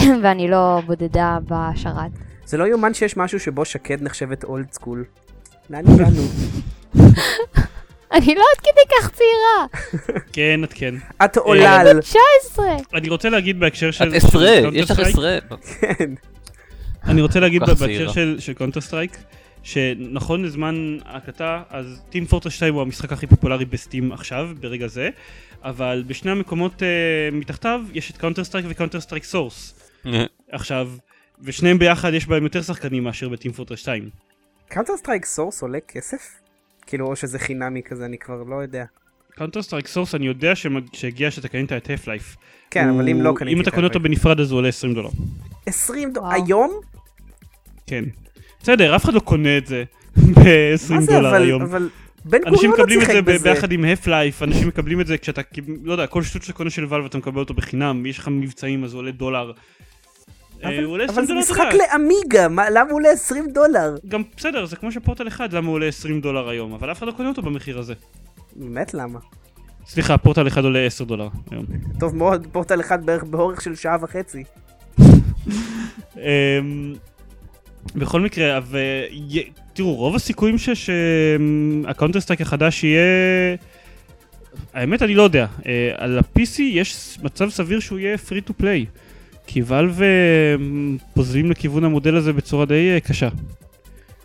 [0.22, 2.10] ואני לא בודדה בשרת.
[2.44, 5.04] זה לא יאומן שיש משהו שבו שקד נחשבת old school.
[5.70, 6.22] לאן הגענו?
[8.18, 9.66] אני לא עד כדי כך צעירה.
[10.34, 10.94] כן, את כן.
[11.24, 11.66] את עולל.
[11.66, 12.66] אני בת 19.
[12.94, 14.08] אני רוצה להגיד בהקשר של...
[14.08, 15.38] את עשרה, של יש לך Counter-Strike, עשרה.
[15.80, 16.10] כן.
[17.04, 18.12] אני רוצה להגיד בהקשר.
[18.12, 19.16] של, של Counter-Strike,
[19.62, 24.86] שנכון לזמן ההקלטה, אז Team Fortress 2 הוא המשחק הכי פופולרי ב Steam עכשיו, ברגע
[24.86, 25.10] זה,
[25.64, 29.74] אבל בשני המקומות uh, מתחתיו יש את Counter-Strike ו Counter-Strike: Source.
[30.52, 30.90] עכשיו,
[31.40, 34.10] ושניהם ביחד יש בהם יותר שחקנים מאשר ב Team Fortress 2.
[34.68, 36.47] Counter-Strike: Source עולה כסף?
[36.88, 38.84] כאילו, או שזה חינמי כזה, אני כבר לא יודע.
[39.38, 42.36] Counter-Strike: Source אני יודע שמג- שהגיע שאתה קנית את Half-Life.
[42.70, 44.00] כן, אבל אם לא קניתי אם אתה את קונה אותו.
[44.00, 45.08] בנפרד אז הוא עולה 20 דולר.
[45.66, 46.26] 20 דולר.
[46.32, 46.80] היום?
[47.86, 48.04] כן.
[48.62, 49.84] בסדר, אף אחד לא קונה את זה
[50.36, 51.62] ב-20 מה זה, דולר אבל, היום.
[51.62, 51.88] אבל
[52.24, 53.54] בן אנשים גוריון לא מקבלים את שיחק זה ב- בזה.
[53.54, 55.40] ביחד עם הפ לייף, אנשים מקבלים את זה כשאתה,
[55.84, 58.84] לא יודע, כל שטות שאתה קונה של ואלב אתה מקבל אותו בחינם, יש לך מבצעים
[58.84, 59.52] אז הוא עולה דולר.
[60.64, 61.64] אה, אבל- עולה אבל 20 זה משחק.
[61.74, 63.94] לעמיגה, מה- למה הוא עולה 20 דולר?
[64.08, 67.06] גם בסדר, זה כמו שפורטל 1, למה הוא עולה 20 דולר היום, אבל אף אחד
[67.06, 67.94] לא קונה אותו במחיר הזה.
[68.56, 69.18] באמת למה?
[69.86, 71.64] סליחה, פורטל 1 עולה 10 דולר היום.
[72.00, 74.42] טוב מאוד, פורטל אחד בערך באורך של שעה וחצי.
[76.16, 76.94] אמ,
[77.94, 78.58] בכל מקרה,
[79.72, 83.02] תראו, רוב הסיכויים שה-Counter-Strike החדש יהיה...
[84.74, 88.86] האמת אני לא יודע, אה, על ה-PC יש מצב סביר שהוא יהיה free to play,
[89.48, 90.06] כי Valve אה,
[91.14, 93.28] פוזלים לכיוון המודל הזה בצורה די אה, קשה.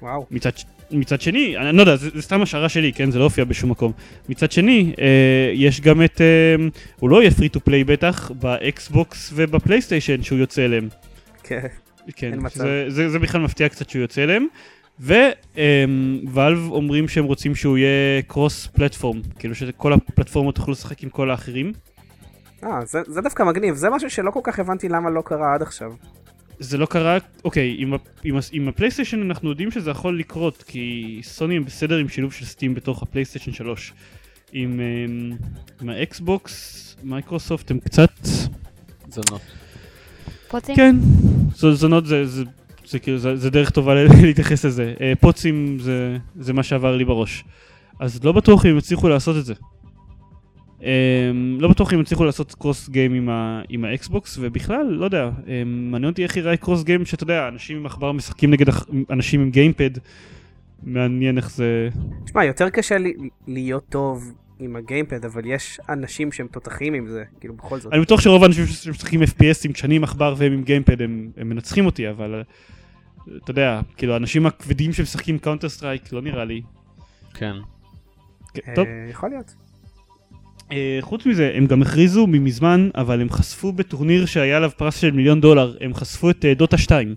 [0.02, 0.26] וואו.
[0.32, 0.52] מצד,
[0.92, 3.12] מצד שני, אני לא יודע, זה, זה סתם השערה שלי, כן?
[3.12, 3.92] זה לא הופיע בשום מקום.
[4.30, 6.22] מצד שני, אה, יש גם את...
[6.22, 6.66] אה,
[7.00, 10.88] הוא לא יהיה free to play בטח, באקסבוקס ובפלייסטיישן שהוא יוצא אליהם.
[11.44, 11.68] כן.
[12.16, 12.60] כן, אין מצב.
[12.60, 14.48] זה, זה, זה בכלל מפתיע קצת שהוא יוצא אליהם.
[16.24, 21.32] Valve אומרים שהם רוצים שהוא יהיה cross platform, כאילו שכל הפלטפורמות יוכלו לשחק עם כל
[21.32, 21.74] האחרים.
[22.68, 25.62] אה, זה, זה דווקא מגניב, זה משהו שלא כל כך הבנתי למה לא קרה עד
[25.62, 25.92] עכשיו.
[26.60, 30.64] זה לא קרה, אוקיי, עם, ה- עם, ה- עם הפלייסטיישן אנחנו יודעים שזה יכול לקרות,
[30.68, 33.94] כי סוני הם בסדר עם שילוב של Steam בתוך הפלייסטיישן 3.
[34.54, 35.32] עם, אמ,
[35.82, 38.10] עם האקסבוקס, מייקרוסופט הם קצת...
[39.10, 39.42] זונות.
[40.48, 40.76] פוצים?
[40.76, 40.96] כן,
[41.56, 42.44] זו- זונות זה, זה,
[42.86, 44.94] זה, כאילו, זה, זה דרך טובה ל- להתייחס לזה.
[45.02, 47.44] אה, פוצים זה, זה מה שעבר לי בראש.
[48.00, 49.54] אז לא בטוח אם הם יצליחו לעשות את זה.
[50.84, 50.86] Um,
[51.60, 55.48] לא בטוח אם יצליחו לעשות cross game עם, ה- עם האקסבוקס, ובכלל, לא יודע, um,
[55.66, 59.42] מעניין אותי איך ייראה cross game שאתה יודע, אנשים עם עכבר משחקים נגד אח- אנשים
[59.42, 59.90] עם gamepad.
[60.84, 61.90] מעניין איך זה...
[62.26, 63.14] תשמע, יותר קשה לי
[63.48, 64.24] להיות טוב
[64.60, 67.94] עם ה-gamepad, אבל יש אנשים שהם תותחים עם זה, כאילו בכל זאת.
[67.94, 71.86] אני בטוח שרוב האנשים שמשחקים FPS-ים כשאני עם עכבר והם עם gamepad הם, הם מנצחים
[71.86, 72.42] אותי, אבל אה,
[73.44, 76.62] אתה יודע, כאילו האנשים הכבדים שמשחקים Counter-Strike, לא נראה לי.
[77.34, 77.54] כן.
[78.54, 78.86] כן, אה, טוב.
[79.10, 79.54] יכול להיות.
[80.74, 85.12] אה, חוץ מזה, הם גם הכריזו ממזמן, אבל הם חשפו בטורניר שהיה עליו פרס של
[85.12, 87.16] מיליון דולר, הם חשפו את אה, דוטה 2.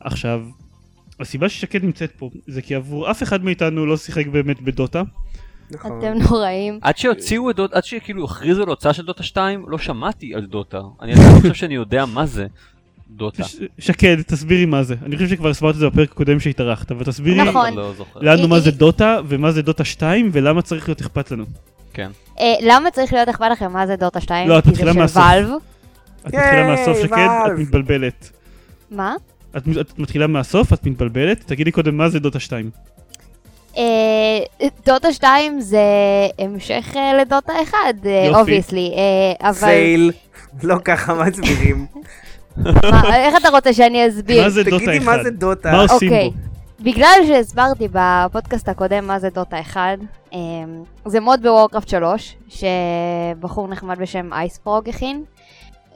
[0.00, 0.42] עכשיו,
[1.20, 5.02] הסיבה ששקד נמצאת פה, זה כי עבור אף אחד מאיתנו לא שיחק באמת בדוטה.
[5.70, 5.98] נכון.
[5.98, 6.78] אתם נוראים.
[6.82, 10.46] עד שהוציאו את דוטה, עד שכאילו הכריזו על הוצאה של דוטה 2, לא שמעתי על
[10.46, 10.80] דוטה.
[11.02, 12.46] אני לא חושב שאני יודע מה זה
[13.10, 13.42] דוטה.
[13.78, 14.94] שקד, תסבירי מה זה.
[15.02, 17.74] אני חושב שכבר הסברת את זה בפרק הקודם שהתארחת, אבל תסבירי נכון.
[17.74, 18.20] לא זוכר.
[18.22, 21.44] לנו מה זה דוטה ומה זה דוטה 2 ולמה צריך להיות אכפת לנו.
[21.94, 22.10] כן.
[22.40, 24.48] אה, למה צריך להיות אכפת לכם מה זה דוטה 2?
[24.48, 25.22] לא, את מתחילה מהסוף.
[26.26, 27.58] את מתחילה מהסוף שקד, את.
[27.58, 28.30] מתבלבלת.
[28.90, 29.14] מה?
[29.56, 32.70] את את מתחילה מהסוף, את מתבלבלת, תגידי קודם מה זה דוטה 2.
[33.76, 33.82] אה,
[34.86, 35.78] דוטה 2 זה
[36.38, 38.38] המשך אה, ל-Dota 1, יופי.
[38.38, 38.92] obviously,
[39.40, 40.12] אבל fail,
[40.62, 41.86] לא ככה מסבירים.
[42.92, 44.42] מה, איך אתה רוצה שאני אסביר?
[44.42, 45.06] מה זה דוטה תגידי 1?
[45.06, 45.72] מה זה דוטה.
[45.72, 46.30] מה עושים אוקיי.
[46.30, 46.53] בו?
[46.84, 49.80] בגלל שהסברתי בפודקאסט הקודם מה זה דוטה 1,
[50.32, 50.38] אמ,
[51.06, 55.24] זה mod ב-Warcraft 3, שבחור נחמד בשם IceFrog הכין.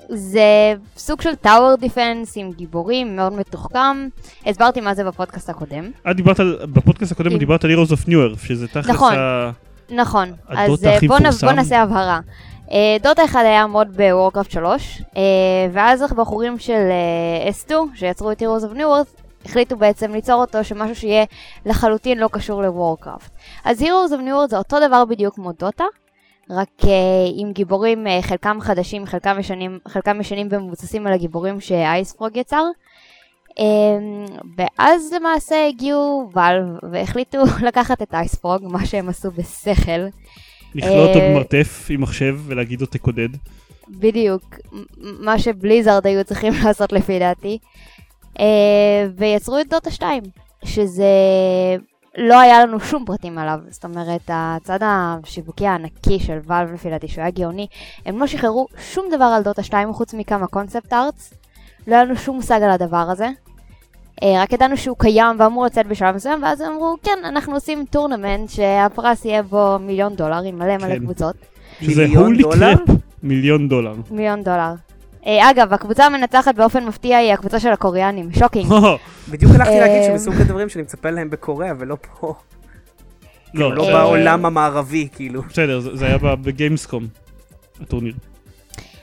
[0.09, 4.09] זה סוג של tower defense עם גיבורים, מאוד מתוחכם.
[4.47, 5.91] הסברתי מה זה בפודקאסט הקודם.
[6.11, 9.15] את דיברת על, בפודקאסט הקודם אם- דיברת על Heroes of New Earth, שזה תכלס נכון.
[9.19, 9.51] ה...
[9.91, 11.31] נכון, אז אה, בוא, נ.
[11.41, 12.21] בוא נעשה הבהרה.
[12.73, 15.23] אה, דוטה 1 היה מוד בוורקראפט 3, אה,
[15.73, 20.65] ואז הבחורים של אה, S2, שיצרו את Heroes of New Earth, החליטו בעצם ליצור אותו
[20.65, 21.25] שמשהו שיהיה
[21.67, 23.31] לחלוטין לא קשור לוורקראפט.
[23.65, 25.85] אז Heroes of New Earth זה אותו דבר בדיוק כמו דוטה,
[26.51, 26.89] רק uh,
[27.37, 32.65] עם גיבורים, uh, חלקם חדשים, חלקם ישנים, חלקם ישנים ומבוססים על הגיבורים שאייספרוג יצר.
[33.51, 33.61] Um,
[34.57, 40.07] ואז למעשה הגיעו ואלב והחליטו לקחת את אייספרוג, מה שהם עשו בשכל.
[40.75, 43.29] לכלוא אותו אה, במרתף עם מחשב ולהגיד לו תקודד.
[43.89, 44.55] בדיוק,
[44.99, 47.59] מה שבליזארד היו צריכים לעשות לפי דעתי.
[48.39, 48.41] Uh,
[49.17, 50.23] ויצרו את דוטה 2,
[50.65, 51.05] שזה
[52.19, 57.09] לא היה לנו שום פרטים עליו, זאת אומרת, הצד השיווקי הענקי של ואלב לפי דעתי,
[57.09, 57.67] שהוא היה גאוני,
[58.07, 61.35] הם לא שחררו שום דבר על דוטה 2 חוץ מכמה concept arts,
[61.87, 63.29] לא היה לנו שום מושג על הדבר הזה.
[64.23, 67.85] אה, רק ידענו שהוא קיים ואמור לצאת בשלב מסוים, ואז הם אמרו, כן, אנחנו עושים
[67.91, 70.99] tournament שהפרס יהיה בו מיליון דולר עם מלא מלא כן.
[70.99, 71.37] קבוצות.
[71.81, 72.77] שזה מיליון holy דולר?
[72.77, 73.95] crap, מיליון דולר.
[74.11, 74.75] מיליון דולר.
[75.27, 78.73] אה, אגב, הקבוצה המנצחת באופן מפתיע היא הקבוצה של הקוריאנים, shocking.
[79.31, 82.35] בדיוק הלכתי להגיד אה, שמסוג הדברים שאני מצפה להם בקוריאה ולא פה.
[83.55, 85.43] לא, לא אה, בעולם המערבי, כאילו.
[85.43, 87.07] בסדר, זה היה ב- בגיימסקום,
[87.81, 88.15] הטורניר.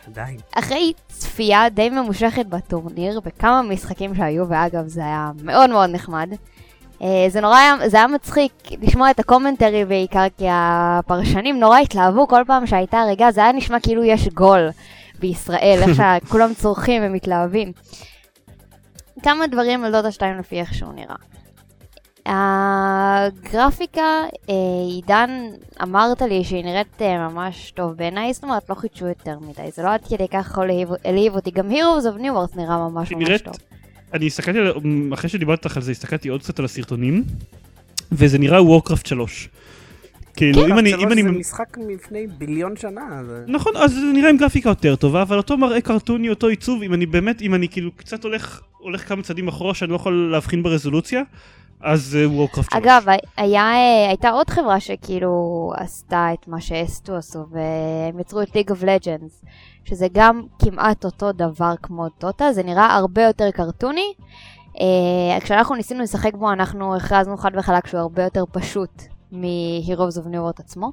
[0.07, 0.37] עדיין.
[0.55, 6.29] אחרי צפייה די ממושכת בטורניר, בכמה משחקים שהיו, ואגב, זה היה מאוד מאוד נחמד.
[7.27, 8.51] זה נורא היה, זה היה מצחיק
[8.81, 13.79] לשמוע את הקומנטרי בעיקר, כי הפרשנים נורא התלהבו כל פעם שהייתה הריגה, זה היה נשמע
[13.79, 14.69] כאילו יש גול
[15.19, 17.71] בישראל, איך שכולם צורכים ומתלהבים.
[19.23, 21.15] כמה דברים על דוטה 2 לפי איך שהוא נראה.
[22.25, 24.01] הגרפיקה,
[24.49, 24.53] אה,
[24.95, 25.29] עידן,
[25.83, 29.83] אמרת לי שהיא נראית אה, ממש טוב בעיניי, זאת אומרת, לא חידשו יותר מדי, זה
[29.83, 30.65] לא עד כדי כך יכול
[31.05, 33.53] להעיב- אותי, גם Heroes of New Earth נראה ממש ממש נראית- טוב.
[34.13, 34.59] אני הסתכלתי,
[35.13, 37.23] אחרי שדיברתי איתך על זה, הסתכלתי עוד קצת על הסרטונים,
[38.11, 39.49] וזה נראה וורקראפט 3.
[40.35, 40.93] כאילו, אם אני...
[40.95, 41.23] אם אני...
[41.23, 43.21] זה משחק מלפני ביליון שנה.
[43.47, 46.93] נכון, אז זה נראה עם גרפיקה יותר טובה, אבל אותו מראה קרטוני, אותו עיצוב, אם
[46.93, 50.63] אני באמת, אם אני כאילו קצת הולך, הולך כמה צעדים אחורה שאני לא יכול להבחין
[50.63, 51.21] ברזולוציה,
[51.81, 52.83] אז זה וורקראפט 3.
[52.83, 53.05] אגב,
[53.37, 58.71] היה, אה, הייתה עוד חברה שכאילו עשתה את מה שאסטו עשו, והם יצרו את League
[58.71, 59.47] of Legends,
[59.85, 64.13] שזה גם כמעט אותו דבר כמו דוטה, זה נראה הרבה יותר קרטוני.
[64.73, 70.25] Uh, כשאנחנו ניסינו לשחק בו, אנחנו הכרזנו חד וחלק שהוא הרבה יותר פשוט מ-Heroes of
[70.25, 70.91] New World עצמו.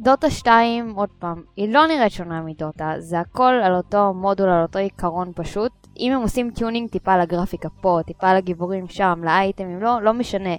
[0.00, 4.62] דוטה 2, עוד פעם, היא לא נראית שונה מדוטה, זה הכל על אותו מודול, על
[4.62, 5.72] אותו עיקרון פשוט.
[5.98, 10.54] אם הם עושים tuning טיפה לגרפיקה פה, טיפה לגיבורים שם, לאייטמים, לא, לא משנה.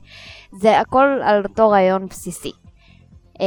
[0.51, 2.51] זה הכל על אותו רעיון בסיסי.
[3.33, 3.39] Um,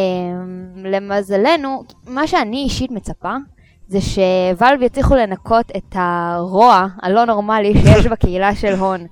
[0.76, 3.34] למזלנו, מה שאני אישית מצפה,
[3.88, 9.06] זה ש-Valve יצליחו לנקות את הרוע הלא נורמלי שיש בקהילה של HoN.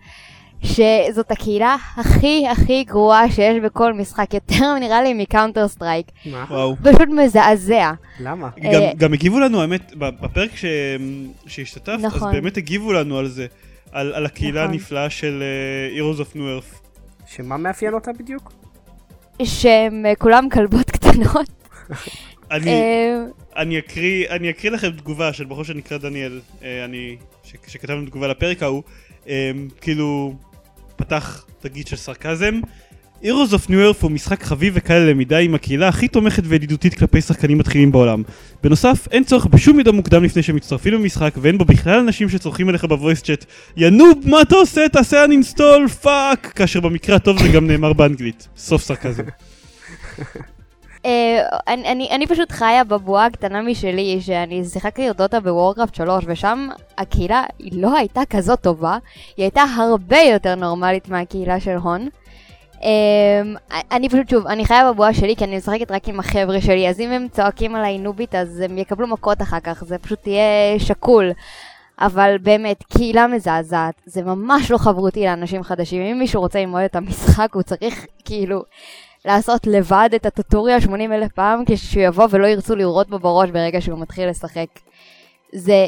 [0.67, 6.07] שזאת הקהילה הכי הכי גרועה שיש בכל משחק, יותר נראה לי מ-Counter-Strike.
[6.27, 6.45] מה?
[6.51, 6.77] וואו.
[6.83, 7.93] פשוט מזעזע.
[8.21, 8.49] למה?
[8.65, 10.65] אה, גם, גם הגיבו לנו, האמת, בפרק ש...
[11.47, 12.29] שהשתתפת, נכון.
[12.29, 13.47] אז באמת הגיבו לנו על זה,
[13.93, 14.75] על, על הקהילה נכון.
[14.75, 16.87] הנפלאה של uh, Heroes of New Earth.
[17.27, 18.53] שמה מאפיין אותה בדיוק?
[19.45, 21.51] שהם אה, כולם כלבות קטנות.
[22.51, 23.25] אני, אה,
[23.57, 28.07] אני, אקריא, אני אקריא לכם תגובה של בחור שנקרא דניאל, אה, אני, ש, שכתב לנו
[28.07, 28.83] תגובה לפרק ההוא,
[29.29, 29.51] אה,
[29.81, 30.35] כאילו,
[30.97, 32.61] פתח תגיד של סרקזם.
[33.23, 37.59] Heroes of Newerth הוא משחק חביב וקל ללמידה עם הקהילה הכי תומכת וידידותית כלפי שחקנים
[37.59, 38.23] מתחילים בעולם.
[38.63, 42.85] בנוסף, אין צורך בשום מידע מוקדם לפני שמצטרפים למשחק, ואין בו בכלל אנשים שצורחים עליך
[42.85, 43.45] בוויס צ'אט
[43.77, 44.89] יא noob, מה אתה עושה?
[44.89, 46.53] תעשה uninstall, fuck!
[46.55, 48.49] כאשר במקרה הטוב זה גם נאמר באנגלית.
[48.57, 49.25] סוף סרקזם.
[51.05, 51.43] אה,
[52.11, 57.97] אני, פשוט חיה בבועה הקטנה משלי, שאני שיחקתי Dota ב-Warcraft 3, ושם הקהילה היא לא
[57.97, 58.99] הייתה כזאת טובה,
[59.37, 62.09] היא הייתה הרבה יותר נורמלית מהקהילה של הון.
[62.77, 62.79] Um,
[63.93, 67.01] אני פשוט, שוב, אני חיה בבועה שלי כי אני משחקת רק עם החבר'ה שלי, אז
[67.01, 71.33] אם הם צועקים עליי נובית אז הם יקבלו מכות אחר כך, זה פשוט יהיה שקול.
[72.01, 76.03] אבל באמת, קהילה מזעזעת, זה ממש לא חברותי לאנשים חדשים.
[76.03, 78.63] אם מישהו רוצה ללמוד את המשחק, הוא צריך כאילו
[79.27, 83.81] לעשות לבד את הטוטוריאל 80 אלף פעם, כשהוא יבוא ולא ירצו לראות בו בראש ברגע
[83.81, 84.67] שהוא מתחיל לשחק.
[85.53, 85.87] זה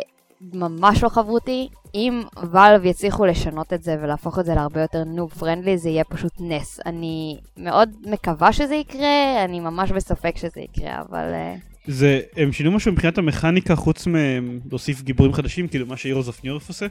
[0.53, 1.69] ממש לא חברותי.
[1.95, 6.05] אם ואלב יצליחו לשנות את זה ולהפוך את זה להרבה יותר נוב פרנדלי, זה יהיה
[6.05, 6.81] פשוט נס.
[6.87, 11.35] אני מאוד מקווה שזה יקרה, אני ממש בספק שזה יקרה, אבל...
[11.35, 11.55] אה,
[11.87, 16.69] זה, הם שינו משהו מבחינת המכניקה חוץ מלהוסיף גיבורים חדשים, כאילו מה of New Earth
[16.69, 16.87] עושה?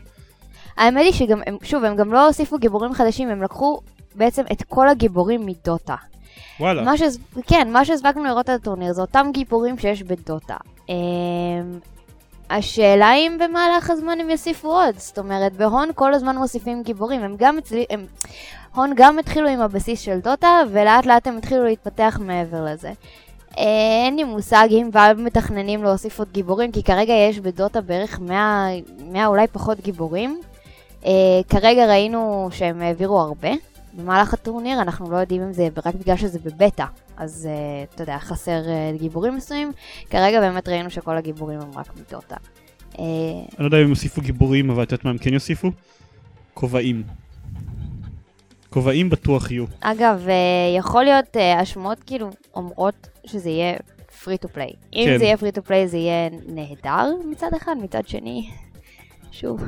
[0.78, 3.80] האמת היא שגם, הם, שוב, הם גם לא הוסיפו גיבורים חדשים, הם לקחו
[4.16, 5.96] בעצם את כל הגיבורים מדוטה.
[6.60, 6.84] וואלה.
[6.84, 7.18] מה שהס...
[7.48, 10.58] כן, מה שהספקנו לראות על הטורניר זה אותם גיבורים שיש בדוטה.
[10.90, 10.96] אמ...
[12.50, 17.36] השאלה אם במהלך הזמן הם יוסיפו עוד, זאת אומרת, בהון כל הזמן מוסיפים גיבורים, הם
[17.38, 17.86] גם הצלי...
[17.90, 18.06] הם...
[18.76, 22.92] הון גם התחילו עם הבסיס של דוטה, ולאט לאט הם התחילו להתפתח מעבר לזה.
[23.58, 28.20] אה, אין לי מושג אם ואלב מתכננים להוסיף עוד גיבורים, כי כרגע יש בדוטה בערך
[28.20, 28.68] 100,
[29.12, 30.42] 100 אולי פחות גיבורים.
[31.06, 31.12] אה,
[31.50, 33.50] כרגע ראינו שהם העבירו הרבה,
[33.98, 36.86] במהלך הטורניר אנחנו לא יודעים אם זה רק בגלל שזה בבטא,
[37.18, 39.72] אז אה, אתה יודע, חסר אה, גיבורים מסוימים.
[40.10, 42.36] כרגע באמת ראינו שכל הגיבורים הם רק מדוטה.
[43.00, 45.72] אה, אני לא יודע אם הם יוסיפו גיבורים, אבל את יודעת מה הם כן יוסיפו?
[46.54, 47.04] כובעים.
[48.70, 49.66] כובעים בטוח יהיו.
[49.80, 50.34] אגב, אה,
[50.78, 53.76] יכול להיות, אה, השמועות כאילו אומרות שזה יהיה
[54.24, 54.76] free to play.
[54.94, 55.18] אם כן.
[55.18, 58.50] זה יהיה free to play זה יהיה נהדר מצד אחד, מצד שני,
[59.32, 59.64] שוב.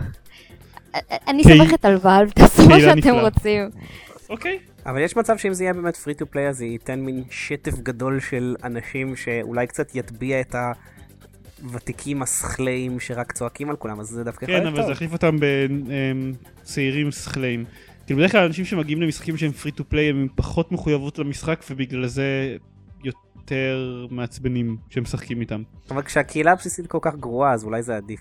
[1.28, 3.16] אני סומכת על ואלב, תעשו מה שאתם.
[3.16, 3.70] רוצים.
[4.30, 4.60] אוקיי.
[4.86, 7.80] אבל יש מצב שאם זה יהיה באמת free to play אז זה ייתן מין שטף
[7.80, 10.56] גדול של אנשים שאולי קצת יטביע את
[11.64, 14.92] הוותיקים השכליים שרק צועקים על כולם, אז זה דווקא יכול כן, להיות אבל זה טוב.
[14.92, 15.36] יחליף אותם
[16.62, 17.66] בצעירים שכליים.
[18.06, 22.08] כאילו בדרך כלל אנשים שמגיעים למשחקים שהם free to play הם פחות מחויבות למשחק ובגלל
[22.08, 22.58] זה
[23.04, 25.64] יותר מעצבנים כשהם משחקים איתם.
[25.92, 28.20] אבל כשהקהילה הבסיסית כל כך גרועה אז אולי זה עדיף.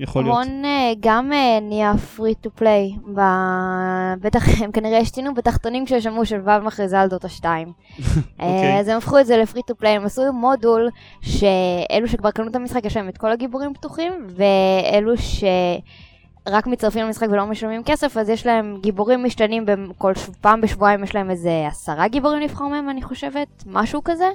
[0.00, 0.36] יכול להיות.
[0.36, 3.10] המון אה, גם אה, נהיה free to play.
[3.14, 7.72] ב- בטח הם כנראה השתינו בתחתונים כששמעו של Valve מכריזה על דוטה 2.
[7.98, 8.12] אוקיי.
[8.40, 10.88] אה, אז הם הפכו את זה לפרי טו פליי, הם עשו מודול
[11.20, 17.26] שאלו שכבר קנו את המשחק יש להם את כל הגיבורים פתוחים, ואלו שרק מצטרפים למשחק
[17.30, 20.30] ולא משלמים כסף, אז יש להם גיבורים משתנים בכל ש...
[20.40, 24.28] פעם בשבועיים יש להם איזה עשרה גיבורים לבחור מהם אני חושבת, משהו כזה.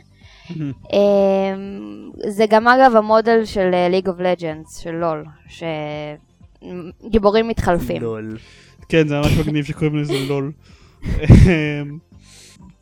[0.94, 1.56] אה,
[2.30, 5.26] זה גם אגב המודל של League of Legends, של לול,
[7.04, 8.02] שגיבורים מתחלפים.
[8.02, 8.38] לול.
[8.90, 10.52] כן, זה ממש מגניב שקוראים לזה לול.
[11.06, 11.18] אמ,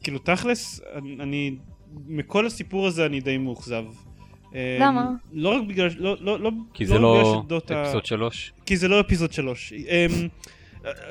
[0.03, 0.81] כאילו תכלס,
[1.19, 1.55] אני-
[2.07, 3.83] מכל הסיפור הזה אני די מאוכזב.
[4.53, 5.09] אמ, למה?
[5.33, 8.53] לא רק בגלל, לא, לא, לא, כי זה לא בגלל ש-Dota- Episode 3.
[8.65, 9.73] כי זה לא Episode 3.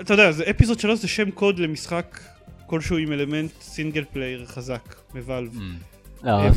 [0.00, 2.20] אתה יודע, זה Episode 3 זה שם קוד למשחק
[2.66, 5.59] כלשהו עם אלמנט single player חזק מ-Valve.
[6.25, 6.49] לא,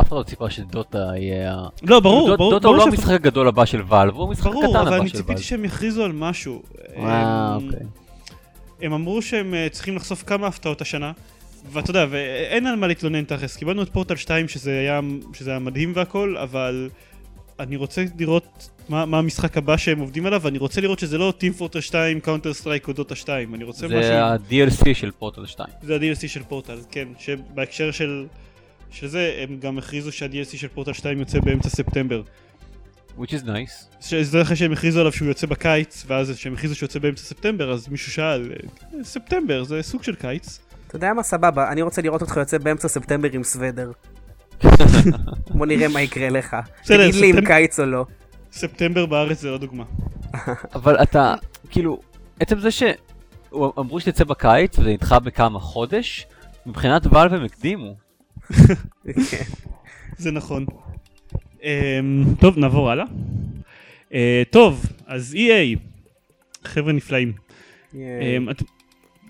[0.00, 1.56] אף אחד לא ציפה שדוטה יהיה...
[1.82, 4.44] לא, ברור, דוט- ברור, דוטה הוא ברור לא המשחק הגדול הבא של Valve, הוא המשחק
[4.50, 5.42] ברור, הקטן אבל הבא אני של ציפיתי Valve.
[5.42, 6.62] שהם יכריזו על משהו.
[6.96, 7.86] אה, אוקיי.
[8.82, 11.12] הם אמרו שהם אה, צריכים לחשוף כמה הפתעות השנה,
[11.72, 15.00] ואתה יודע, ואין על מה להתלונן תכלס, קיבלנו את פורטל 2 שזה היה,
[15.34, 16.88] שזה היה מדהים והכל, אבל
[17.60, 21.32] אני רוצה לראות מה, מה המשחק הבא שהם עובדים עליו, ואני רוצה לראות שזה לא
[21.38, 24.02] Team Portal 2, Counter-Strike או דוטה 2, אני רוצה משהו...
[24.02, 25.68] זה ה-DLC של פורטל 2.
[25.82, 28.26] זה ה-DLC של פורטל, כן, שבהקשר של,
[28.90, 32.22] של זה, הם גם הכריזו שה-DLC של פורטל 2 יוצא באמצע ספטמבר.
[33.18, 34.00] which is nice.
[34.00, 37.72] שזה אחרי שהם הכריזו עליו שהוא יוצא בקיץ, ואז כשהם הכריזו שהוא יוצא באמצע ספטמבר,
[37.72, 40.58] אז מישהו שאל, "אה, ספטמבר זה סוג של קיץ.
[40.86, 43.90] אתה יודע מה סבבה, אני רוצה לראות אותך יוצא באמצע ספטמבר עם סוודר.
[45.56, 46.56] בוא נראה מה יקרה לך.
[46.84, 48.04] תגיד לי אם קיץ או לא.
[48.52, 49.84] ספטמבר בארץ זה לא דוגמה.
[50.74, 51.34] אבל אתה,
[51.70, 52.00] כאילו,
[52.40, 56.26] עצם זה שאמרו שתצא בקיץ וזה נדחה בכמה חודש,
[56.66, 57.94] מבחינת ואלב הם הקדימו.
[60.18, 60.66] זה נכון.
[61.62, 63.04] אמ, טוב, נעבור הלאה.
[64.14, 65.78] אה, טוב, אז EA,
[66.64, 67.32] חבר'ה נפלאים.
[67.94, 68.62] אמ, את-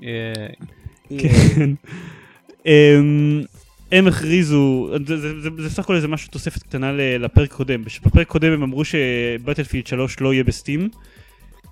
[0.03, 0.47] אה,
[1.19, 1.71] כן.
[2.67, 3.41] אמ,
[3.93, 7.83] הם הכריזו, זה- זה- זה זה סך הכל איזה משהו תוספת קטנה ל- לפרק קודם.
[8.07, 10.89] בפרק קודם הם אמרו שבטלפילד 3 לא יהיה בסטים,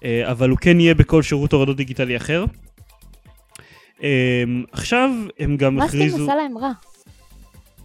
[0.04, 2.44] אה, אבל הוא כן יהיה בכל שירות הורדות דיגיטלי אחר.
[4.02, 4.06] אמ,
[4.72, 6.24] עכשיו הם גם מה סטים הכריזו...
[6.24, 6.72] עשה להם רע?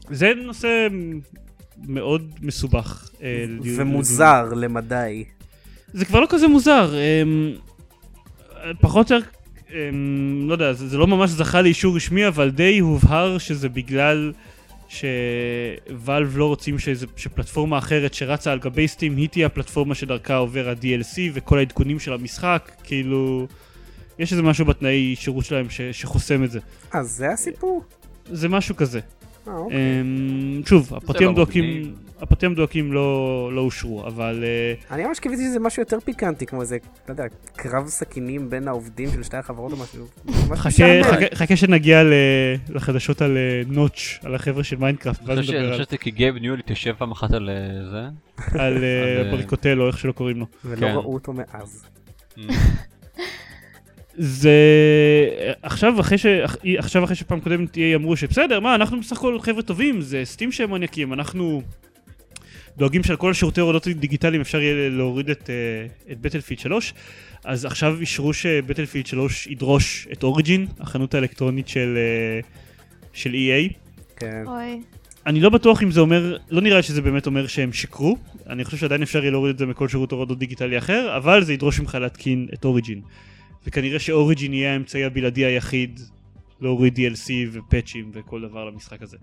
[0.09, 0.87] זה נושא
[1.87, 3.09] מאוד מסובך.
[3.23, 5.23] אה, לדיון- ומוזר למדי.
[5.93, 6.93] זה כבר לא כזה מוזר.
[6.95, 7.53] אמ,
[8.81, 9.27] פחות או יותר,
[9.71, 14.33] אמ, לא יודע, זה, זה לא ממש זכה לאישור רשמי, אבל די הובהר שזה בגלל
[14.89, 20.69] שוואלב לא רוצים שזה, שפלטפורמה אחרת שרצה על גבי סטים היא תהיה הפלטפורמה שדרכה עובר
[20.69, 23.47] ה-DLC וכל העדכונים של המשחק, כאילו...
[24.19, 26.59] יש איזה משהו בתנאי שירות שלהם ש, שחוסם את זה.
[26.91, 27.83] אז זה הסיפור?
[28.31, 28.99] זה משהו כזה.
[29.47, 29.77] אה, אוקיי.
[30.01, 31.93] אמ, שוב, הפרטים לא המדויקים
[32.43, 36.77] המדויקים לא, לא אושרו, אבל אה, אני ממש קיוויתי שזה משהו יותר פיקנטי, כמו איזה,
[37.07, 37.23] לא יודע,
[37.55, 40.05] קרב סכינים בין העובדים של שתי החברות או משהו.
[41.33, 42.13] חכה, שנגיע ל,
[42.69, 45.97] לחדשות על אה, Notch, על החבר'ה של Minecraft, ואז אני חושב נדבר על, אני חושב
[45.97, 47.49] כי Gabe Newell התיישב פעם אחת על
[47.91, 48.01] זה.
[48.59, 50.45] על אה, בריקוטלו, איך שלא קוראים לו.
[50.65, 50.93] ולא כן.
[50.93, 51.85] ראו אותו מאז.
[54.17, 54.57] זה
[55.61, 56.25] עכשיו אחרי ש...
[56.77, 60.51] עכשיו אחרי שפעם קודמת EA אמרו שבסדר, מה, אנחנו בסך הכל חבר'ה טובים, זה סטים
[60.51, 61.61] שהם מניאקים, אנחנו
[62.77, 66.93] דואגים שעל כל השירותי הורדות דיגיטליים אפשר יהיה להוריד את, אה, את בטלפיד 3,
[67.45, 72.39] אז עכשיו אישרו שבטלפיד 3 ידרוש את אוריג'ין, החנות האלקטרונית של, אה,
[73.13, 73.73] של EA.
[74.15, 74.43] כן.
[74.47, 74.81] אוי.
[75.25, 78.17] אני לא בטוח אם זה אומר, לא נראה שזה באמת אומר שהם שיקרו,
[78.49, 81.53] אני חושב שעדיין אפשר יהיה להוריד את זה מכל שירות הורדות דיגיטלי אחר, אבל זה
[81.53, 83.01] ידרוש ממך להתקין את אוריג'ין.
[83.65, 85.99] וכנראה שאוריג'ין יהיה האמצעי הבלעדי היחיד
[86.61, 89.17] להוריד DLC ופאצ'ים וכל דבר למשחק הזה.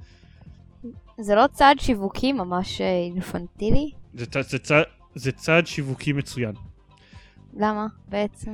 [1.21, 3.91] זה לא צעד שיווקי ממש אה, אינפנטילי?
[4.15, 4.83] זה, צע- זה, צע-
[5.15, 6.53] זה צעד שיווקי מצוין.
[7.57, 8.51] למה בעצם?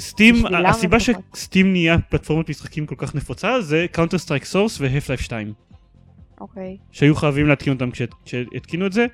[0.00, 0.34] סטים,
[0.68, 0.96] הסיבה.
[1.00, 5.52] שסטים נהיה פלטפורמת משחקים כל כך נפוצה זה קאונטר סטרייק סורס והאף לייף 2
[6.40, 6.76] אוקיי.
[6.90, 9.06] שהיו חייבים להתקין אותם כשה- כשהתקינו את זה.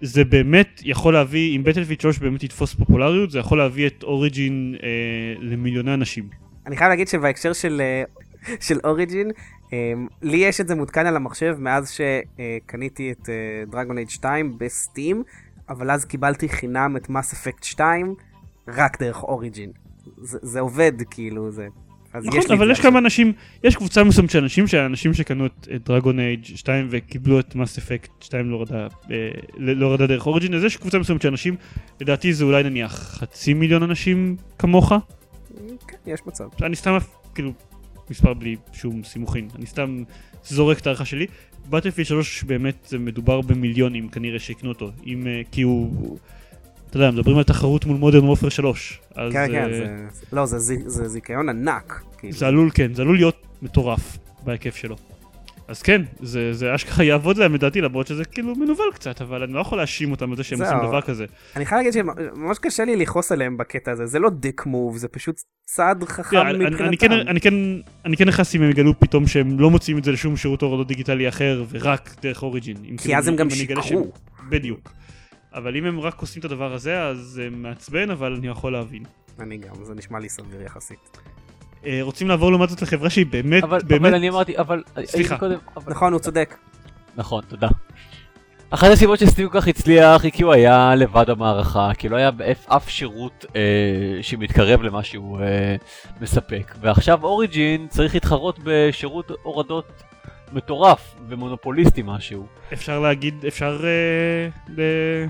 [0.00, 4.76] זה באמת יכול להביא, אם בטלפיד 3 באמת יתפוס פופולריות, זה יכול להביא את אוריג'ין
[4.82, 4.88] אה,
[5.38, 6.28] למיליוני אנשים.
[6.66, 8.02] אני חייב להגיד שבהקשר של, אה,
[8.66, 9.30] של אוריג'ין,
[9.72, 13.28] אה, לי יש את זה מותקן על המחשב מאז שקניתי את
[13.70, 15.22] דרגון אייד 2 בסטים,
[15.68, 18.14] אבל אז קיבלתי חינם את מס אפקט 2
[18.68, 19.70] רק דרך אוריג'ין.
[20.16, 21.68] זה, זה עובד כאילו, זה...
[22.12, 22.80] אז נכון, יש לי אבל זה יש.
[22.80, 23.32] כמה אנשים,
[23.64, 28.22] יש קבוצה מסוימת של אנשים, שהאנשים שקנו את דרגון אייג' 2 וקיבלו את מס אפקט
[28.22, 31.56] 2 להורדה, אה, להורדה דרך אוריג'ין, אז יש קבוצה מסוימת של אנשים,
[32.00, 34.92] לדעתי זה אולי נניח חצי מיליון אנשים כמוך,
[35.88, 36.44] כן, יש מצב.
[36.62, 36.98] אני סתם,
[37.34, 37.52] כאילו,
[38.10, 40.02] מספר בלי שום סימוכין, אני סתם
[40.44, 41.26] זורק את הערכה שלי.
[41.70, 46.18] בטלפיד 3 באמת מדובר במיליונים כנראה שיקנו אותו, אם, אה, כי הוא,
[46.90, 49.86] אתה יודע, מדברים על תחרות מול מודרן וופר 3, אז כן, כן, אה, זה...
[50.32, 52.02] לא, זה, זי- זה זיכיון ענק.
[52.18, 52.32] כאילו.
[52.32, 54.96] זה עלול, כן, זה עלול להיות מטורף בהיקף שלו.
[55.68, 59.52] אז כן, זה, זה אשכרה יעבוד להם לדעתי, למרות שזה כאילו מנוול קצת, אבל אני
[59.52, 60.62] לא יכול להאשים אותם על זה שהם.
[60.62, 61.24] עושים דבר כזה.
[61.56, 65.08] אני חייב להגיד שממש קשה לי לכעוס עליהם בקטע הזה, זה לא דיק מוב, זה
[65.08, 66.84] פשוט צעד חכם אני, מבחינתם.
[66.84, 67.54] אני, כן, אני, כן,
[68.04, 70.88] אני כן נכנס אם הם יגלו פתאום שהם לא מוציאים את זה לשום שירות הורדות
[70.88, 72.76] דיגיטלי אחר, ורק דרך אוריג'ין.
[72.76, 74.12] כי כאילו, אז הם גם שיקרו.
[74.48, 74.92] בדיוק.
[75.54, 79.02] אבל אם הם רק עושים את הדבר הזה, אז זה מעצבן, אבל אני יכול להבין.
[79.40, 81.18] אני גם, זה נשמע לי סביר יחסית.
[81.86, 84.00] אה, רוצים לעבור לעומת זאת לחברה שהיא באמת, אבל, באמת...
[84.00, 84.82] אבל אני אמרתי, אבל...
[85.04, 85.34] סליחה.
[85.34, 85.92] הייתי קודם, אבל...
[85.92, 86.56] נכון, הוא צודק.
[87.16, 87.68] נכון, תודה.
[88.70, 92.30] אחת הסיבות שסטים כל כך הצליח היא כי הוא היה לבד במערכה, כי לא היה
[92.30, 95.76] באף אף שירות אה, שמתקרב למה שהוא אה,
[96.20, 96.74] מספק.
[96.80, 100.02] ועכשיו אוריג'ין צריך להתחרות בשירות הורדות
[100.52, 102.46] מטורף ומונופוליסטי משהו.
[102.72, 105.26] אפשר להגיד, אפשר אה, ל-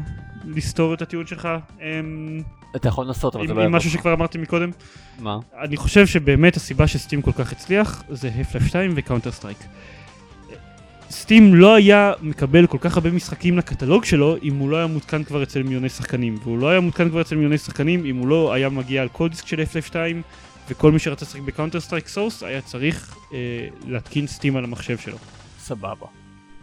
[0.56, 1.48] לסתור את הטיעון שלך
[1.80, 2.40] אמ,
[2.76, 3.76] אתה יכול לנסות, אבל זה לא יעבוד.
[3.76, 4.70] משהו שכבר אמרתי מקודם?
[5.20, 5.38] מה?
[5.60, 9.58] אני חושב שבאמת הסיבה שסטים כל כך הצליח זה האף לייף 2 וקאונטר סטרייק.
[11.10, 15.24] סטים לא היה מקבל כל כך הרבה משחקים לקטלוג שלו אם הוא לא היה מותקן
[15.24, 18.52] כבר אצל מיליוני שחקנים והוא לא היה מותקן כבר אצל מיליוני שחקנים אם הוא לא
[18.52, 20.22] היה מגיע על כל דיסק של האף לייף 2
[20.70, 23.38] וכל מי שרצה לשחק בקאונטר סטרייק סורס היה צריך אה,
[23.86, 25.16] להתקין סטים על המחשב שלו.
[25.58, 26.06] סבבה.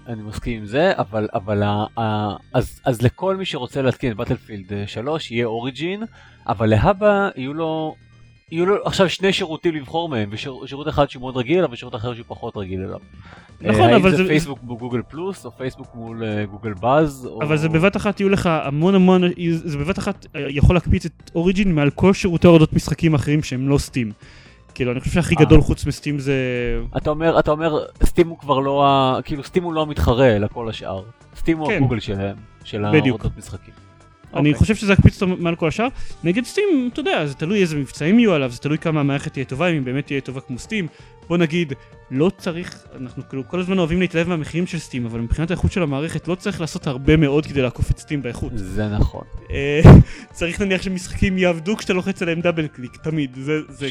[0.08, 4.18] אני מסכים עם זה, אבל, אבל ה, ה, אז, אז לכל מי שרוצה להתקין את
[4.18, 6.04] בטלפילד 3 יהיה אוריג'ין,
[6.48, 7.96] אבל להבא יהיו לו,
[8.52, 12.14] יהיו לו עכשיו שני שירותים לבחור מהם, ושירות אחד שהוא מאוד רגיל אליו ושירות אחר
[12.14, 13.00] שהוא פחות רגיל אליו.
[13.62, 16.74] נכון, אה, אבל האם זה זה- פייסבוק מול גוגל פלוס, או פייסבוק מול אה, גוגל
[16.74, 17.42] באז, או...
[17.44, 19.24] אבל זה בבת אחת יהיו לך המון המון,
[19.54, 23.70] זה בבת אחת אה, יכול להקפיץ את אוריג'ין מעל כל שירותי הורדות משחקים אחרים שהם
[23.70, 24.12] לא סטים.
[24.76, 25.36] כאילו אני חושב שהכי.
[25.36, 26.36] גדול חוץ מסטים זה...
[26.98, 29.20] אתה אומר, אתה אומר, סטים הוא כבר לא, ה...
[29.24, 31.04] כאילו סטים הוא לא המתחרה, אלא כל השאר.
[31.36, 31.76] סטים הוא כן.
[31.76, 32.86] הגוגל שלהם, של.
[32.86, 33.87] ההורדות משחקים.
[34.34, 34.60] אני אוקיי.
[34.60, 35.88] חושב שזה יקפיץ אותו מעל כל השאר.
[36.24, 39.46] נגד סטים, אתה יודע, זה תלוי איזה מבצעים יהיו עליו, זה תלוי כמה המערכת תהיה
[39.46, 40.88] טובה, אם היא באמת תהיה טובה כמו סטים.
[41.28, 41.74] בוא נגיד,
[42.12, 45.84] לא צריך, אנחנו כאילו כל הזמן אוהבים להתלהב מהמחירים של סטים, אבל מבחינת האיכות של
[45.84, 48.52] המערכת לא צריך לעשות הרבה מאוד כדי לעקוף את סטים באיכות.
[48.56, 49.24] זה נכון.
[49.52, 49.82] אה,
[50.38, 53.38] צריך נניח שמשחקים יעבדו כשאתה לוחץ עליהם דאבל קליק, תמיד.
[53.42, 53.88] זה, זה...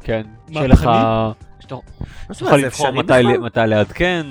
[0.00, 0.22] כן?
[0.52, 0.90] שיהיה לך...
[1.60, 1.74] שאתה
[2.30, 2.90] זה לבחור
[3.40, 4.26] מתי לעדכן.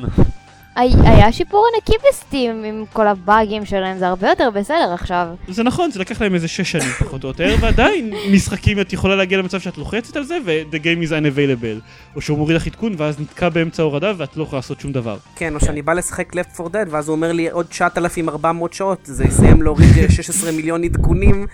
[0.78, 5.28] הי- היה שיפור ענקי בסטים עם כל הבאגים שלהם, זה הרבה יותר בסדר עכשיו.
[5.48, 9.16] זה נכון, זה לקח להם איזה שש שנים פחות או יותר, ועדיין משחקים את יכולה
[9.16, 11.82] להגיע למצב שאת לוחצת על זה ו-the game is unavailable.
[12.16, 15.18] או שהוא מוריד לך עדכון ואז נתקע באמצע ההורדה ואת לא יכולה לעשות שום דבר.
[15.36, 19.00] כן, או שאני בא לשחק Left 4 Dead, ואז הוא אומר לי עוד 9,400 שעות,
[19.04, 21.48] זה יסיים להוריד אה, 16 מיליון עדכונים,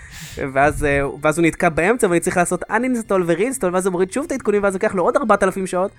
[0.52, 4.24] ואז, אה, ואז הוא נתקע באמצע, ואני צריך לעשות uninstall ו-reinstall, ואז הוא מוריד שוב
[4.24, 5.90] את העדכונים, ואז לוקח לו עוד 4,000 שעות.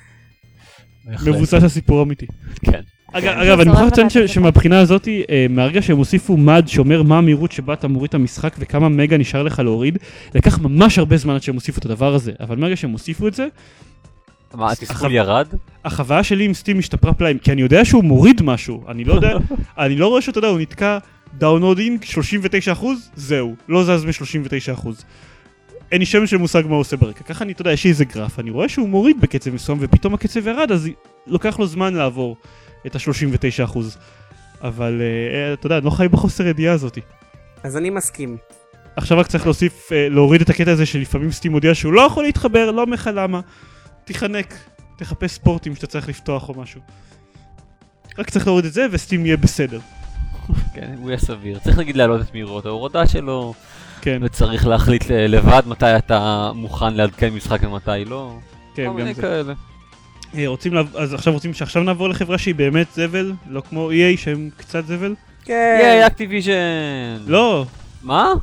[1.26, 2.26] מבוסס על סיפור אמיתי.
[2.65, 2.82] כן.
[3.13, 3.59] אגב, כן.
[3.59, 4.33] אני מוכרח לציין לך ש- את זה.
[4.33, 8.55] שמהבחינה הזאת, אה, מהרגע שהם הוסיפו מד שאומר מה המהירות שבה אתה מוריד את המשחק
[8.59, 9.97] וכמה מגה נשאר לך להוריד,
[10.35, 13.33] לקח ממש הרבה זמן עד שהם הוסיפו את הדבר הזה, אבל מהרגע שהם הוסיפו את
[13.33, 13.47] זה,
[14.53, 15.47] מה, התסכול ירד?
[15.85, 19.37] החוויה שלי עם סטים השתפרה פלאים, כי אני יודע שהוא מוריד משהו, אני לא יודע,
[19.77, 20.97] אני לא רואה שאתה יודע, הוא נתקע
[21.38, 22.03] downloading
[22.73, 22.85] 39%,
[23.15, 24.87] זהו, לא זז מ-39%.
[25.91, 27.89] אין לי שמץ של מושג מה הוא עושה ברקע, ככה אני, אתה יודע, יש לי
[27.89, 30.89] איזה גרף, אני רואה שהוא מוריד בקצב מסוים ופתאום הקצב ירד, אז
[31.27, 32.37] לוקח לו זמן לעבור
[32.86, 33.79] את ה-39%.
[34.61, 37.01] אבל אה, אתה יודע, אני לא חי בחוסר ידיעה הזאתי.
[37.63, 38.38] אז אני מסכים.
[38.95, 42.23] עכשיו רק צריך להוסיף, אה, להוריד את הקטע הזה שלפעמים סטים מודיע שהוא לא יכול
[42.23, 43.39] להתחבר, לא אומר לך למה.
[44.05, 44.53] תיחנק,
[44.97, 46.81] תחפש פורטים שאתה צריך לפתוח או משהו.
[48.17, 49.79] רק צריך להוריד את זה וסטים יהיה בסדר.
[50.73, 51.59] כן, הוא יהיה סביר.
[51.59, 53.53] צריך נגיד להעלות את מהירות ההורדה שלו,
[54.01, 58.38] כן, וצריך להחליט לבד מתי אתה מוכן לעדכן משחק ומתי לא.
[58.75, 59.21] כן, כל גם מיני זה.
[59.21, 59.53] כאלה.
[60.38, 64.17] אה, רוצים, לעב- אז עכשיו רוצים שעכשיו נעבור לחברה שהיא באמת זבל, לא כמו EA
[64.19, 65.15] שהם קצת זבל?
[65.45, 65.77] כן.
[65.81, 66.53] ייי, אקטיביז'ן!
[67.27, 67.65] לא,
[68.03, 68.33] מה?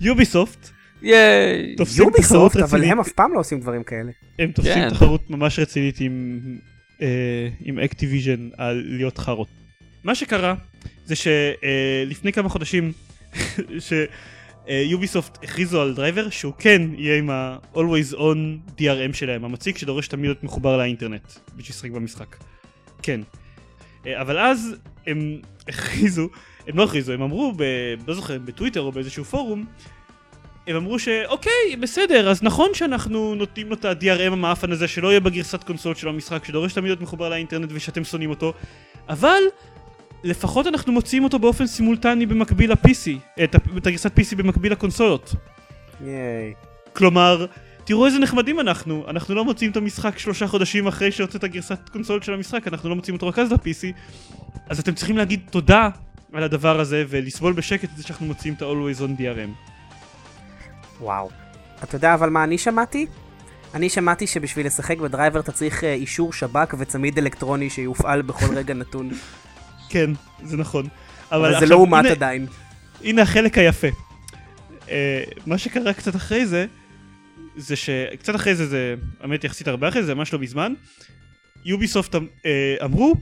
[0.00, 0.70] יוביסופט
[1.02, 1.76] ייי.
[1.96, 2.84] יוביסופט, אבל.
[2.84, 4.10] הם אף פעם לא עושים דברים כאלה.
[4.38, 4.90] הם תופסים כן.
[4.90, 6.40] תחרות ממש רצינית עם,
[7.02, 7.06] אה,
[7.64, 9.48] עם אקטיביז'ן על להיות חארות.
[10.04, 10.54] מה שקרה
[11.04, 12.92] זה שלפני כמה חודשים
[14.66, 20.24] שיוביסופט הכריזו על דרייבר שהוא כן יהיה עם ה-Always On DRM שלהם, המזה שדורש תמיד
[20.24, 22.36] להיות מחובר לאינטרנט בשביל לשחק במשחק.
[23.02, 23.20] כן.
[24.06, 26.28] אה, אבל אז הם הכריזו,
[26.66, 27.52] הם לא הכריזו, הם אמרו,
[28.06, 29.64] לא זוכר, בטוויטר או באיזשהו פורום,
[30.66, 35.20] הם אמרו שאוקיי, בסדר, אז נכון שאנחנו נותנים לו את ה-DRM המאפן הזה שלא יהיה
[35.20, 38.52] בגרסת קונסול של המשחק, שדורש תמיד להיות מחובר לאינטרנט ושאתם שונאים אותו,
[39.08, 39.42] אבל
[40.24, 45.34] לפחות אנחנו מוציאים אותו באופן סימולטני במקביל ל-PC, את, הגרסת PC במקביל לקונסולות.
[46.04, 46.54] ייי.
[46.92, 47.46] כלומר,
[47.84, 52.22] תראו איזה נחמדים אנחנו, אנחנו לא מוציאים את המשחק שלושה חודשים אחרי שהוצאת גרסת קונסול
[52.22, 53.92] של המשחק, אנחנו לא מוציאים אותו רק אז ל-PC,
[54.68, 55.88] אז אתם צריכים להגיד תודה
[56.32, 59.50] על הדבר הזה ולסבול בשקט את זה שאנחנו מוציאים את ה-Always on DRM.
[61.00, 61.30] וואו.
[61.84, 63.06] אתה יודע אבל מה אני שמעתי?
[63.74, 68.74] אני שמעתי שבשביל לשחק בדרייבר אתה צריך אה, אישור שב"כ וצמיד אלקטרוני שיופעל בכל רגע
[68.74, 69.10] נתון.
[69.88, 70.10] כן,
[70.44, 70.86] זה נכון.
[71.32, 72.46] אבל זה עכשיו, לא אומת הנה- עדיין.
[73.04, 73.88] הנה החלק היפה.
[74.86, 74.88] Uh,
[75.46, 76.66] מה שקרה קצת אחרי זה,
[77.56, 80.72] זה שקצת אחרי זה, זה האמת יחסית הרבה אחרי זה, זה ממש לא מזמן,
[81.64, 82.18] יוביסופט אה,
[82.84, 83.14] אמרו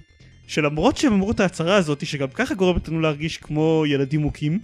[0.47, 4.59] שלמרות שהם אמרו את ההצהרה הזאת, שגם ככה גורמת לנו להרגיש כמו ילדים מוכים,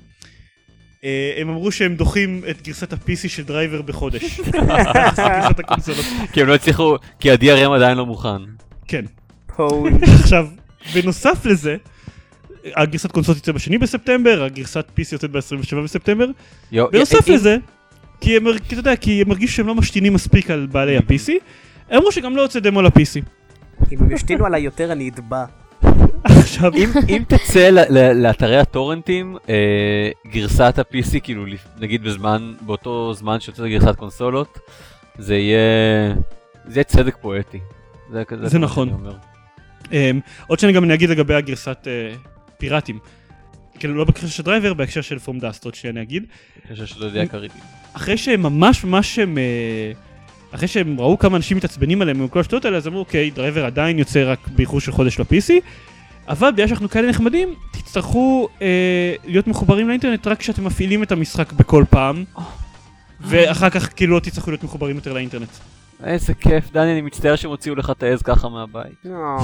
[1.01, 1.05] אה,
[1.41, 4.25] הם אמרו שהם דוחים את גרסת ה-PC של דרייבר בחודש.
[6.33, 8.39] כי הם לא הצליחו, כי ה-DRM עדיין לא מוכן.
[8.89, 9.05] כן.
[10.25, 10.49] עכשיו,
[10.95, 11.77] בנוסף לזה,
[12.77, 16.27] הגרסת קונסול תצא בשני בספטמבר, הגרסת PC יוצאת ב-27 בספטמבר,
[16.73, 17.57] יו- בנוסף אם- לזה,
[18.21, 21.33] כי הם, אתה יודע, כי הם מרגישו שהם לא משתינים מספיק על בעלי ה-PC,
[21.91, 23.23] הם אמרו שגם לא יוצא דמו ל-PC.
[23.93, 25.45] אם הם ישתינו עליי יותר אני אטבע.
[26.25, 31.45] עכשיו, אם, אם תצא ל- ל- לאתרי הטורנטים אה, גרסת ה-PC, כאילו
[31.81, 34.59] נגיד בזמן, באותו זמן שיוצאת גרסת קונסולות,
[35.19, 35.59] זה יהיה,
[36.65, 37.59] זה יהיה צדק פואטי.
[38.13, 38.89] זה, זה מה נכון.
[39.93, 42.15] אמ, עוד שאני גם אני אגיד לגבי הגרסת אה,
[42.59, 42.99] פיראטים.
[43.79, 46.25] כאילו לא בהקשר של דרייבר, בהקשר של From Dust, עוד שאני אגיד.
[46.67, 47.59] אני חושב שלא יודע קריטי.
[47.93, 49.39] אחרי שהם ממש ממש הם...
[49.39, 49.93] אה,
[50.51, 53.65] אחרי שהם ראו כמה אנשים מתעצבנים עליהם עם כל השטויות האלה, אז אמרו, אוקיי, דרייבר
[53.65, 55.53] עדיין יוצא רק באיחור של חודש ל-PC,
[56.29, 61.53] אבל בגלל שאנחנו כאלה נחמדים, תצטרכו אה, להיות מחוברים לאינטרנט רק כשאתם מפעילים את המשחק
[61.53, 62.25] בכל פעם,
[63.21, 65.49] ואחר כך כאילו לא תצטרכו להיות מחוברים יותר לאינטרנט.
[66.05, 68.99] איזה כיף, דני, אני מצטער שהם הוציאו לך את העז ככה מהבית.
[69.05, 69.39] לא.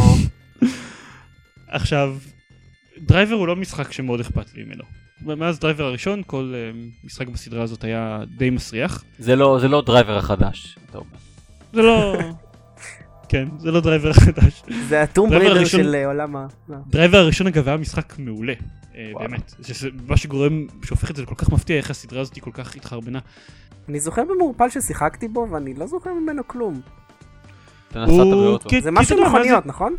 [1.69, 2.17] עכשיו,
[2.99, 4.85] דרייבר הוא לא משחק שמאוד אכפת לי ממנו.
[5.37, 6.71] מאז דרייבר הראשון, כל אה,
[7.05, 9.05] משחק בסדרה הזאת היה די מסריח.
[9.19, 11.09] זה לא, זה לא דרייבר החדש, אתה אומר.
[11.73, 12.17] זה לא...
[13.29, 14.63] כן, זה לא דרייבר חדש.
[14.89, 16.47] זה הטום בריידר הראשון- של אה, עולם ה...
[16.69, 16.77] לא.
[16.87, 18.53] דרייבר הראשון אגב היה משחק מעולה,
[18.97, 19.13] אה.
[19.19, 19.55] באמת.
[19.63, 23.19] שזה מה שגורם, שהופך את זה לכל כך מפתיע איך הסדרה הזאת כל כך התחרבנה.
[23.89, 26.81] אני זוכר במעורפל ששיחקתי בו ואני לא זוכר ממנו כלום.
[27.91, 28.69] אתה נסעת באוטו.
[28.83, 29.95] זה משהו מה מכוניות, נכון?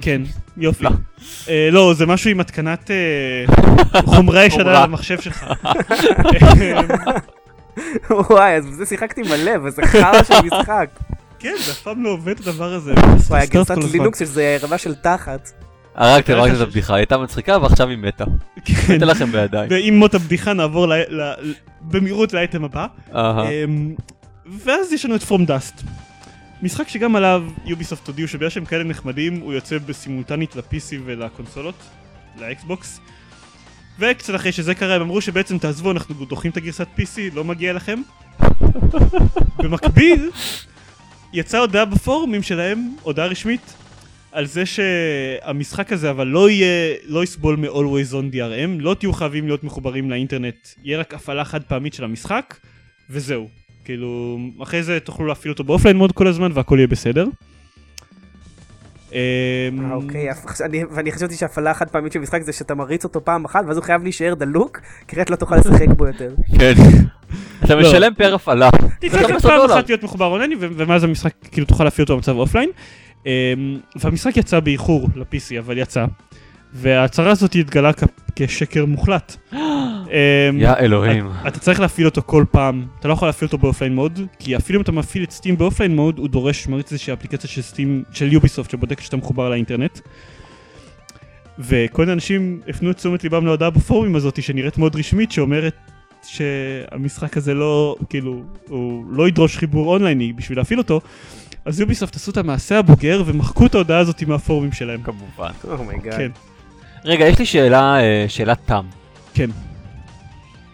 [0.00, 0.22] כן,
[0.56, 0.84] יופי.
[0.84, 0.90] לא.
[1.48, 3.44] אה, לא, זה משהו עם התקנת אה,
[4.14, 4.86] חומרי ישנה חומרה.
[4.86, 5.46] למחשב שלך.
[8.30, 10.88] וואי, אז בזה שיחקתי מלא, וזה חרא של משחק.
[11.38, 12.94] כן, זה אף פעם לא עובד הדבר הזה.
[13.28, 13.76] וואי, הגרסת.
[13.92, 15.50] לינוקס שזה רמה של תחת.
[15.98, 18.24] הרגתם, הרגתם את ש- הבדיחה, הייתה מצחיקה ועכשיו היא מתה.
[18.64, 18.74] כן.
[18.92, 19.70] ניתן לכם בידיים.
[19.70, 20.92] ועם מות הבדיחה נעבור
[21.80, 22.86] במהירות לאייטם הבא.
[23.14, 23.94] אמ,
[24.64, 25.82] ואז יש לנו את פרום דאסט.
[26.62, 31.74] משחק שגם עליו יוביסופט הודיעו שבגלל שהם כאלה נחמדים הוא יוצא בסימולטנית ל-PC ולקונסולות,
[32.40, 33.00] לאקסבוקס.
[33.98, 37.72] וקצת אחרי שזה קרה הם אמרו שבעצם תעזבו אנחנו דוחים את הגרסת PC, לא מגיע
[37.72, 38.02] לכם.
[39.62, 40.30] במקביל,
[41.32, 43.74] יצאה הודעה בפורומים שלהם, הודעה רשמית,
[44.38, 49.46] על זה שהמשחק הזה אבל לא יהיה, לא יסבול מ-Always on DRM, לא תהיו חייבים
[49.46, 52.54] להיות מחוברים לאינטרנט, יהיה רק הפעלה חד פעמית של המשחק,
[53.10, 53.48] וזהו.
[53.84, 57.26] כאילו, אחרי זה תוכלו להפעיל אותו ב offline mode כל הזמן והכל יהיה בסדר.
[59.12, 60.28] אמ, אה, אוקיי,
[60.90, 63.84] ואני חשבתי שהפעלה חד פעמית של משחק זה שאתה מריץ אותו פעם אחת ואז הוא
[63.84, 64.78] חייב להישאר דלוק,
[65.08, 66.34] כי אחרת לא תוכל לשחק בו יותר.
[66.58, 66.72] כן.
[67.64, 67.80] אתה לא.
[67.80, 68.70] משלם per הפעלה.
[69.00, 69.70] תצטרך זה רק 15 פעם.
[69.70, 72.70] אחת להיות מחובר אונליין ו- ומאז המשחק כאילו תוכל להפעיל אותו במצב offline.
[73.28, 76.04] אמ, והמשחק יצא באיחור ל-PC אבל יצא.
[76.72, 78.04] וההצהרה הזאת התגלה כ-
[78.36, 79.36] כשקר מוחלט.
[79.52, 79.58] אמ,
[80.58, 81.30] יא אלוהים.
[81.46, 84.56] אתה צריך להפעיל אותו כל פעם, אתה לא יכול להפעיל אותו ב offline mode, כי
[84.56, 87.62] אפילו אם אתה מפעיל את סטים ב offline mode, הוא דורש מריץ איזושהי אפליקציה של
[87.62, 89.98] סטים, של יוביסופט, שבודק שאתה מחובר לאינטרנט.
[91.58, 95.74] וכל מיני אנשים הפנו את תשומת ליבם להודעה בפורומים הזאת, שנראית מאוד רשמית, שאומרת
[96.26, 101.00] שהמשחק הזה לא, כאילו, הוא לא ידרוש חיבור אונלייני בשביל להפעיל אותו,
[101.68, 105.02] אז יוביסופט עשו את המעשה הבוגר ומחקו את ההודעה הזאת מהפורומים שלהם.
[105.02, 105.50] כמובן.
[105.64, 106.16] Oh my God.
[106.16, 106.30] כן,
[107.04, 108.86] רגע, יש לי שאלה, אה, שאלת תם.
[109.34, 109.50] כן.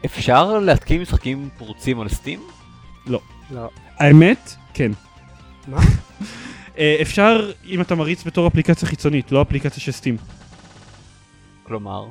[0.04, 2.40] אפשר להתקין משחקים פרוצים על סטים?
[3.06, 3.20] לא.
[3.98, 4.92] האמת, כן.
[5.68, 5.80] מה?
[6.78, 10.16] אה, אפשר אם אתה מריץ בתור אפליקציה חיצונית, לא אפליקציה של סטים.
[11.62, 12.06] כלומר,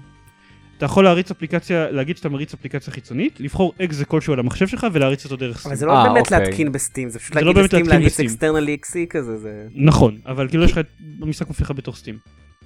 [0.83, 4.87] אתה יכול להריץ אפליקציה, להגיד שאתה מריץ אפליקציה חיצונית, לבחור אקזה כלשהו על המחשב שלך
[4.93, 5.71] ולהריץ אותו דרך סטים.
[5.71, 6.39] אבל זה לא אה, באמת אוקיי.
[6.39, 8.19] להתקין בסטים, זה פשוט זה לא להגיד להתקין להריץ.
[8.19, 9.67] אקסטרנלי אקסי כזה, זה...
[9.75, 10.85] נכון, אבל כאילו יש לך, את-
[11.21, 12.17] המשחק מופיע לך בתור סטים.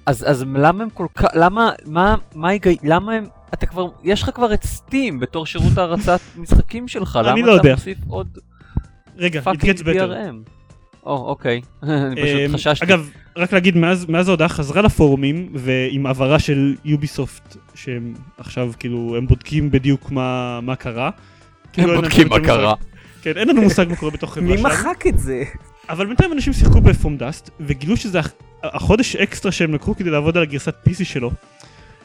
[0.06, 4.22] אז, אז למה הם כל כך, למה, מה, מה ההיגי, למה הם, אתה כבר, יש
[4.22, 7.74] לך כבר את סטים בתור שירות הרצת משחקים שלך, אני למה לא אתה יודע.
[7.74, 8.38] מוסיף עוד
[9.16, 9.84] רגע, it fucking gets better.
[9.86, 10.50] DRM?
[11.06, 12.84] או, אוקיי, אני אמ, פשוט חששתי.
[12.86, 19.14] אגב, רק להגיד, מאז, מאז ההודעה חזרה לפורומים, ועם הבהרה של יוביסופט, שהם עכשיו כאילו,
[19.16, 21.10] הם בודקים בדיוק מה, מה קרה.
[21.72, 22.74] כאילו, הם בודקים מה קרה.
[23.22, 24.68] כן, אין לנו מושג מה קורה בתוך חברה מי שלנו.
[24.68, 25.42] מחק את זה?
[25.88, 28.32] אבל בינתיים אנשים שיחקו ב-From Dust, וגילו שזה הח-
[28.64, 31.30] החודש אקסטרה שהם לקחו כדי לעבוד על הגרסת PC שלו,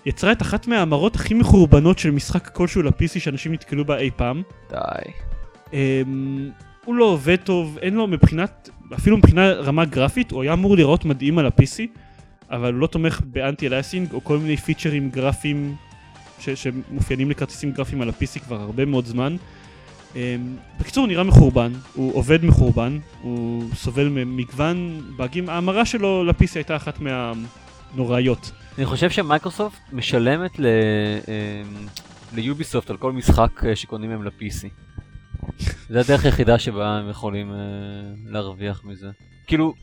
[0.05, 4.41] יצרה את אחת מההמרות הכי מחורבנות של משחק כלשהו ל-PC שאנשים נתקלו בה אי פעם.
[4.69, 4.77] די.
[5.73, 6.49] אמ,
[6.85, 11.05] הוא לא עובד טוב, אין לו מבחינת, אפילו מבחינה רמה גרפית, הוא היה אמור להיראות
[11.05, 11.79] מדהים על ה-PC,
[12.51, 15.75] אבל הוא לא תומך ב-anti-aliasing או כל מיני פיצ'רים גרפיים
[16.39, 19.35] ש- שמאופיינים לכרטיסים גרפיים על ה-PC כבר הרבה מאוד זמן.
[20.15, 20.19] אמ,
[20.79, 26.75] בקיצור, הוא נראה מחורבן, הוא עובד מחורבן, הוא סובל ממגוון באגים, ההמרה שלו ל-PC הייתה
[26.75, 28.51] אחת מהנוראיות.
[28.77, 30.65] אני חושב שמייקרוסופט משלמת ל...
[31.27, 31.85] אמ,
[32.35, 34.67] ליוביסופט על כל משחק אה, שקונים הם ל-PC.
[35.89, 37.57] זה הדרך היחידה שבה הם יכולים אה,
[38.25, 39.07] להרוויח מזה.
[39.47, 39.73] כאילו,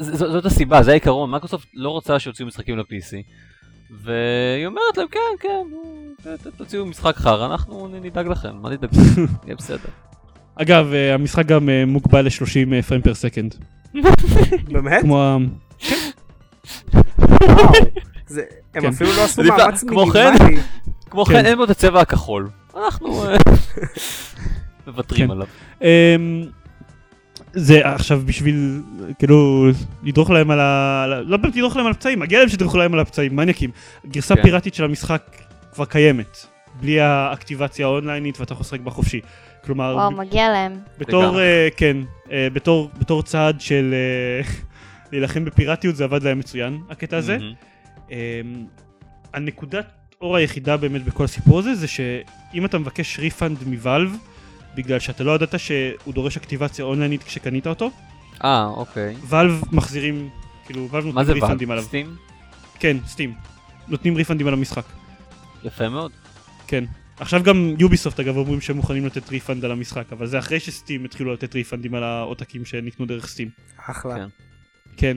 [0.00, 3.12] זאת הסיבה, זה העיקרון, מייקרוסופט לא רוצה שיוציאו משחקים ל-PC.
[4.02, 5.66] והיא אומרת להם, כן, כן,
[6.56, 8.96] תוציאו משחק חרא, אנחנו נדאג לכם, מה תדאגו,
[9.44, 9.88] יהיה בסדר.
[10.54, 13.54] אגב, אה, המשחק גם אה, מוגבל ל-30 פריים פר סקנד.
[14.68, 15.02] באמת?
[15.02, 15.38] כמו.
[18.26, 18.42] זה-
[18.74, 18.88] הם כן.
[18.88, 20.62] אפילו לא עשו מאמץ כמו כן- מינימלי.
[21.10, 21.32] כמו כן.
[21.32, 22.48] כן, אין בו את הצבע הכחול.
[22.76, 23.24] אנחנו
[24.88, 25.30] מוותרים כן.
[25.30, 25.46] עליו.
[25.82, 26.44] אמ,
[27.52, 28.82] זה עכשיו בשביל
[29.18, 29.66] כאילו
[30.02, 31.06] לדרוך להם על ה...
[31.26, 33.70] לא באמת לדרוך להם על הפצעים, מגיע להם שתדרכו להם על הפצעים, מניאקים.
[34.06, 34.42] גרסה כן.
[34.42, 35.22] פיראטית של המשחק
[35.74, 36.46] כבר קיימת,
[36.80, 39.20] בלי האקטיבציה האונליינית ואתה יכול לשחק בה חופשי.
[39.64, 40.78] כלומר, וואו, מגיע להם.
[40.98, 41.40] בתור.
[41.40, 41.96] אה, כן,
[42.30, 44.50] אה, בתור, בתור צעד של אה,
[45.12, 47.38] להילחם בפיראטיות זה עבד להם מצוין, הקטע הזה.
[47.38, 47.54] מהמם.
[48.10, 48.16] אמ,
[49.34, 49.86] הנקודת
[50.20, 54.16] אור היחידה באמת בכל הסיפור הזה זה שאם אתה מבקש ריפאנד מוואלב
[54.78, 57.90] בגלל שאתה לא ידעת שהוא דורש אקטיבציה אונליינית כשקנית אותו,
[58.44, 59.16] אה, אוקיי.
[59.28, 60.28] Valve מחזירים,
[60.66, 61.78] כאילו Valve מה נותנים זה ריפאנדים Valve?
[61.78, 61.88] עליו.
[61.88, 62.16] Steam?
[62.78, 63.34] כן, Steam.
[63.88, 64.84] נותנים ריפאנדים על המשחק.
[65.64, 66.12] יפה מאוד.
[66.66, 66.84] כן.
[67.20, 71.04] עכשיו גם Ubisoft אגב אומרים שהם מוכנים לתת refund על המשחק, אבל זה אחרי ש-Steam
[71.04, 73.48] התחילו לתת ריפאנדים על העותקים שנקנו דרך Steam.
[73.86, 74.14] אחלה.
[74.16, 74.28] כן.
[74.96, 75.16] כן.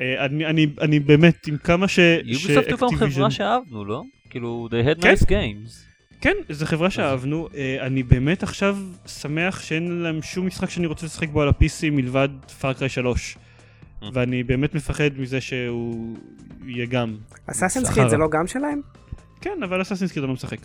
[0.00, 1.98] אה, אני, אני, אני באמת עם כמה ש...
[2.24, 4.02] Ubisoft הוא פעם חברה שאהבנו, לא?
[4.30, 5.12] כאילו, they had כן.
[5.14, 5.87] nice games.
[6.20, 7.48] כן, זו חברה שאהבנו.
[7.54, 11.90] אה, אני באמת עכשיו שמח שאין להם שום משחק שאני רוצה לשחק בו על ה-PC
[11.92, 12.28] מלבד
[12.60, 13.36] Far Cry 3.
[13.36, 14.04] Mm.
[14.12, 16.16] ואני באמת מפחד מזה שהוא
[16.66, 17.16] יהיה גם.
[17.46, 17.90] Assassin's.
[17.90, 18.80] Creed זה לא גם שלהם?
[19.40, 20.58] כן, אבל Assassin's Creed אני לא משחק.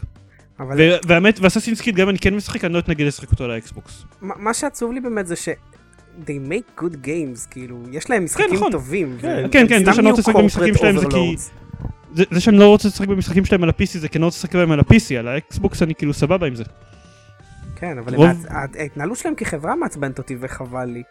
[0.60, 0.78] אבל
[1.08, 4.06] והאמת, ו-Assassin's Creed גם אני כן משחק, אני לא אתנגד לשחק אותו על האקסבוקס.
[4.22, 5.50] מה שעצוב לי באמת זה ש...
[6.26, 8.72] they make good games, כאילו, יש להם משחקים נכון.
[8.72, 9.18] טובים.
[9.22, 11.36] כן, כן, כן, זה שאני לא רוצה לשחק במשחקים שלהם זה כי-.
[12.14, 14.38] זה, זה שאני לא רוצה לשחק במשחקים שלהם על ה-PC זה כי אני לא רוצה
[14.38, 16.64] לשחק בהם על ה-PC, על האקסבוקס אני כאילו סבבה עם זה.
[17.76, 18.46] כן, אבל רוב-
[18.80, 21.04] ההתנהלות שלהם כחברה מעצבנת אותי וחבל לי.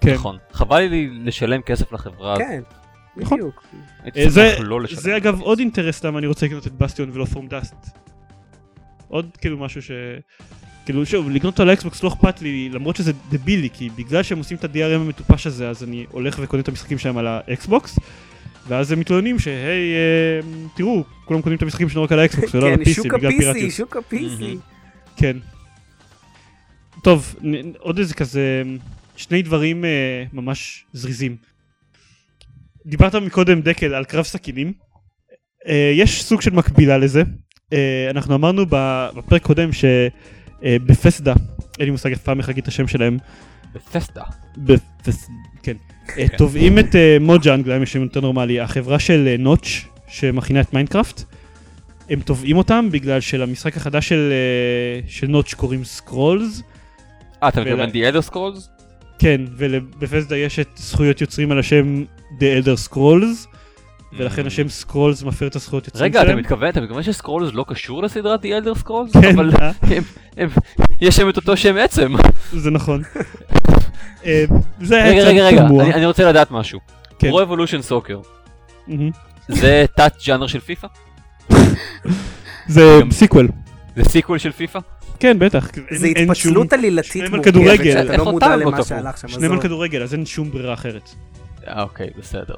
[0.00, 0.14] כן.
[0.14, 0.36] נכון.
[0.52, 2.36] חבל לי לשלם כסף לחברה.
[2.38, 2.62] כן,
[3.16, 3.38] נכון.
[3.38, 3.64] בדיוק.
[4.02, 4.78] הייתי אה, זה- לא.
[4.90, 7.74] זה אגב עוד אינטרס למה אני רוצה לקנות את בסטיון ולא From Dust.
[9.08, 9.90] עוד כאילו משהו ש...
[10.84, 14.38] כאילו שוב, לקנות אותו על האקסבוקס לא אכפת לי, למרות שזה דבילי, כי בגלל שהם
[14.38, 17.98] עושים את ה-DRM המטופש הזה, אז אני הולך וקונה את המשחקים שלהם על האקסבוקס,
[18.68, 19.54] ואז הם מתלוננים שהי,
[19.94, 20.40] אה,
[20.76, 23.32] תראו, כולם קונים את המשחקים שלנו רק על האקסבוקס ולא על כן, ה-PC שוק בגלל
[23.38, 23.70] פיראטיות.
[23.72, 24.40] שוק ה-PC.
[24.40, 24.58] מהמם.
[25.16, 25.36] כן.
[27.02, 28.62] טוב, נ- עוד איזה כזה,
[29.16, 31.36] שני דברים אה, ממש זריזים.
[32.86, 34.72] דיברת מקודם דקל על קרב סכינים.
[35.68, 37.22] אה, יש סוג של מקבילה לזה.
[37.72, 38.66] אה, אנחנו אמרנו
[39.16, 41.34] בפרק קודם שבפסדה,
[41.78, 43.18] אין לי מושג אף פעם איך להגיד את השם שלהם,
[43.74, 44.22] Bethesda.
[44.56, 45.28] Beth...
[45.62, 45.76] כן,
[46.36, 50.74] תובעים את אה, Mojang, להם יש שם יותר נורמלי, החברה של אה, Notch שמכינה את
[50.74, 51.22] Minecraft.
[52.10, 56.62] הם תובעים אותם בגלל שלמשחק החדש של, אה, של Notch קוראים Scrolls.
[57.42, 58.60] אה, אתה מתכוון The Elder Scrolls?
[59.18, 62.04] כן, ול-Bethesda יש את זכויות יוצרים על השם
[62.38, 63.46] The Elder Scrolls,
[64.18, 66.08] ולכן השם Scrolls מפר את הזכויות יוצרים Mm.
[66.08, 66.38] רגע, אתה שלהם.
[66.38, 69.20] מתכוון, אתה מתכוון ש-Scrolls לא קשור לסדרת The Elder Scrolls?
[69.20, 69.50] כן, אבל
[70.38, 70.46] אה,
[71.00, 72.14] יש שם את אותו שם עצם.
[72.52, 73.02] זה נכון.
[74.24, 74.44] אה,
[74.80, 75.60] זה רגע, רגע, רגע.
[75.66, 76.80] אני- אני רוצה לדעת משהו.
[77.18, 77.28] כן.
[77.28, 78.20] Pro Evolution Soccer.
[79.48, 80.86] זה תת ג'אנר של פיפא?
[82.68, 83.48] זה sequel.
[83.96, 84.78] זה sequel של פיפא?
[85.20, 85.68] כן, בטח.
[85.90, 87.52] זה התפצלות עלילתית מורכבת.
[87.84, 88.82] שאתה לא מודע למה?
[88.84, 89.28] שהלך שם.
[89.28, 89.60] שניהם על.
[89.62, 91.10] כדורגל, אז אין שום ברירה אחרת.
[91.68, 92.54] אה, אוקיי, בסדר.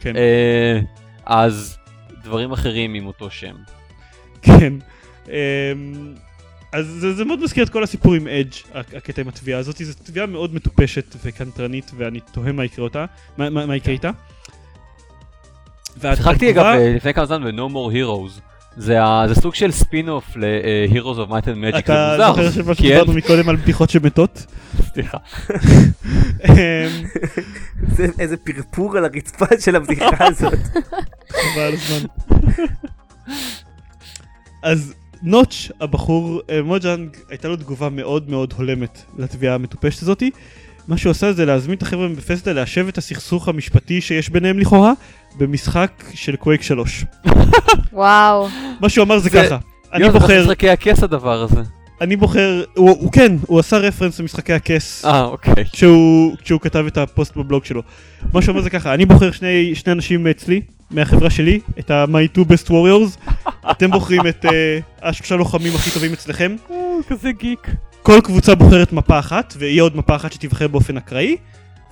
[0.00, 0.16] כן.
[0.16, 0.80] אה,
[1.26, 1.76] אז
[2.24, 3.54] דברים אחרים עם אותו שם.
[4.42, 4.72] כן.
[6.72, 9.92] אז זה, זה מאוד מזכיר את כל הסיפור עם Edge, הקטע עם התביעה הזאת, זו
[10.04, 13.04] תביעה מאוד מטופשת וקנטרנית, ואני תוהה מה יקרה אותה,
[13.36, 14.10] מה, מה, מה יקרה איתה.
[16.00, 18.40] שיחקתי אגב אה, לפני כמה זמן ב-No More Heroes.
[18.76, 20.96] זה ה- זה סוג של ספין-אוף ל-Heroes
[21.26, 22.62] of Might and Magic, אתה זה זוכר מוזר.
[22.62, 24.46] שמה כי אין- שדיברנו מקודם על בדיחות שמתות?
[24.94, 25.18] סליחה.
[26.48, 26.54] אמ,
[27.96, 30.52] זה איזה פרפור על הרצפה של הבדיחה הזאת.
[31.30, 32.06] חבל הזמן.
[34.62, 34.94] אז
[35.26, 40.30] Notch, הבחור אה, Mojang, הייתה לו תגובה מאוד מאוד הולמת לתביעה המטופשת הזאתי.
[40.88, 44.92] מה שהוא עשה זה להזמין את החבר'ה מ-Bethesda ליישב את הסכסוך המשפטי שיש ביניהם לכאורה
[45.38, 47.04] במשחק של קווייק 3.
[47.92, 48.48] וואו.
[48.80, 49.58] מה שהוא אמר זה זה- ככה,
[49.92, 51.62] אני יואו, זה בוחר, משחקי הכס הדבר הזה.
[52.00, 55.04] אני בוחר, הוא הוא כן, הוא עשה רפרנס למשחקי הכס.
[55.04, 55.64] אה, אוקיי.
[55.72, 57.82] כשהוא, כשהוא כתב את הפוסט בבלוג שלו.
[58.32, 62.40] מה שאומר זה ככה, אני בוחר שני, שני אנשים אצלי, מהחברה שלי, את ה-My Two
[62.40, 63.32] Best Warriors,
[63.70, 64.48] אתם בוחרים את uh,
[65.02, 67.70] השלושה לוחמים הכי טובים אצלכם, הוא כזה גיק.
[68.02, 71.36] כל קבוצה בוחרת מפה אחת, ויהיה עוד מפה אחת שתיבחר באופן אקראי,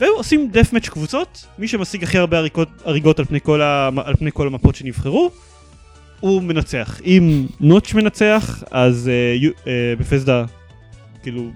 [0.00, 4.16] ועושים דף מאץ' קבוצות, מי שמשיג הכי הרבה הריגות, הריגות על, פני כל ה, על
[4.16, 5.30] פני כל המפות שנבחרו,
[6.24, 7.00] הוא מנצח.
[7.04, 9.66] אם נוטש מנצח, אז uh, uh,
[9.98, 10.44] בפסדה
[11.22, 11.50] כאילו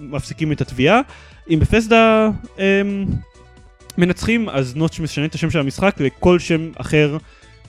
[0.00, 1.00] מפסיקים את התביעה.
[1.50, 2.60] אם בפסדה um,
[3.98, 7.16] מנצחים, אז נוטש משנה את השם של המשחק לכל שם אחר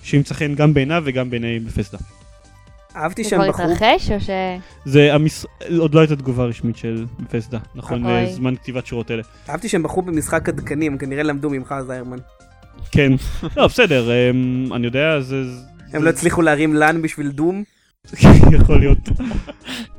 [0.04, 1.98] שימצא חן גם בעיניו וגם בעיני בפסדה.
[2.96, 4.30] אהבתי זה שהם כבר בחרו, התרחש או ש...
[4.86, 5.46] זה המש...
[5.78, 8.24] עוד לא הייתה תגובה רשמית של בפסדה, נכון אוי.
[8.24, 9.24] לזמן כתיבת שורות אלה.
[9.50, 12.20] אהבתי שהם בחרו במשחק עדכני, הם כנראה למדו ממך זיירמן.
[12.92, 13.12] כן,
[13.58, 15.44] לא בסדר, um, אני יודע, זה...
[15.94, 17.64] הם לא הצליחו להרים לן בשביל דום,
[18.60, 18.98] יכול להיות.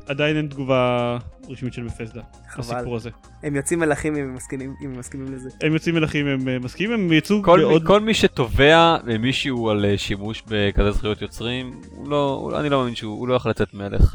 [0.07, 1.19] עדיין אין תגובה
[1.49, 2.21] רשמית של בפסדה,
[2.51, 2.77] חבל.
[2.77, 3.11] לסיפור הזה.
[3.43, 5.51] הם יוצאים מלאכים אם הם מסכימים- אם הם מסכימים לזה.
[5.63, 7.83] הם יוצאים מלכים, הם אה, מסכימים, הם יצאו כל, בעוד...
[7.83, 12.79] מי, כל מי שתובע מישהו על אה, שימוש בכזה זכויות יוצרים, הוא לא, אני לא
[12.81, 14.15] מאמין שהוא הוא לא יכול לצאת מלך.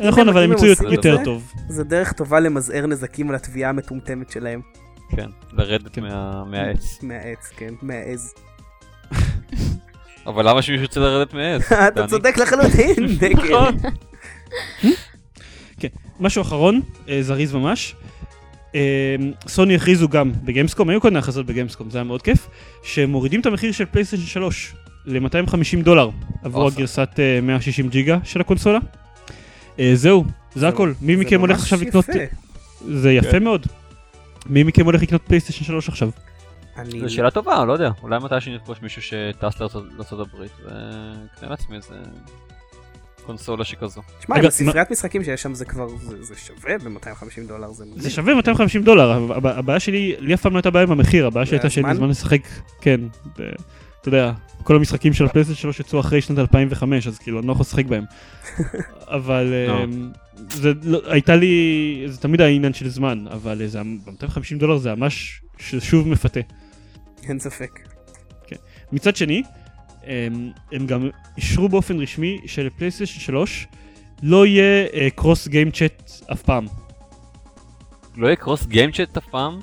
[0.00, 1.52] אה, נכון, אם אבל הם יצאו יותר זה, טוב.
[1.68, 4.60] זה דרך טובה למזער נזקים על התביעה המטומטמת שלהם.
[5.16, 6.02] כן, לרדת כן.
[6.02, 7.02] מה, מהעץ.
[7.02, 8.34] מהעץ, כן, מהעז.
[10.28, 11.72] אבל למה שמישהו ירצה לרדת מעץ?
[11.88, 12.06] אתה?
[12.06, 13.34] צודק לחלוטין, דקל.
[13.34, 13.76] נכון.
[16.20, 17.94] משהו אחרון, אה, זריז ממש.
[18.74, 19.16] אה,
[19.48, 22.48] סוני הכריזו גם ב-Gamescom, היו כל מיני הכרזות ב-Gamescom, זה היה מאוד כיף,
[22.82, 24.74] שמורידים את המחיר של פלייסטיישן 3
[25.06, 26.10] ל-250 דולר
[26.42, 26.66] עבור.
[26.66, 28.78] הגרסת אה, 160 ג'יגה של הקונסולה.
[29.78, 30.24] אה, זהו,
[30.54, 30.92] זה הכל.
[31.00, 32.06] מי מכם הולך עכשיו לקנות...
[32.88, 33.42] זה יפה כן.
[33.42, 33.66] מאוד.
[34.46, 36.10] מי מכם הולך לקנות פלייסטיישן 3 עכשיו?
[36.78, 37.00] אני...
[37.00, 37.90] זו שאלה טובה, לא יודע.
[38.02, 41.94] אולי מתי שנפגוש מישהו שטס לארצות הברית וקנה לעצמי איזה
[43.26, 44.00] קונסולה שכזו.
[44.20, 47.84] תשמע, אגב, עם הספריית משחקים שיש שם זה כבר, זה זה שווה ב-250 דולר, זה
[47.96, 48.10] זה.
[48.10, 51.46] שווה 250 דולר, הב- הבעיה שלי, לי אף פעם לא הייתה בעיה עם המחיר, הבעיה
[51.46, 51.94] שלי הייתה שאין לי?
[51.94, 52.40] זמן לשחק,
[52.80, 53.00] כן,
[53.38, 53.42] ב-
[54.00, 54.32] אתה יודע,
[54.64, 57.84] כל המשחקים של הפלייסטיישן 3 יצאו אחרי שנת 2005, אז כאילו אני לא יכול לשחק
[57.86, 58.04] בהם.
[59.16, 59.84] אבל לא.
[59.84, 60.10] אמ,
[60.50, 61.54] זה לא, הייתה לי,
[62.06, 65.40] זה תמיד היה עניין של זמן, אבל זה, ב-250 דולר זה ממש
[65.80, 66.40] שוב מפתה.
[67.28, 67.80] אין ספק.
[68.92, 69.42] מצד שני,
[70.06, 73.66] הם, הם גם אישרו באופן רשמי שלפלייסטיישן 3
[74.22, 76.66] לא יהיה קרוס גיים צ'אט אף פעם.
[78.16, 79.60] לא יהיה קרוס גיימצ'ט אף פעם?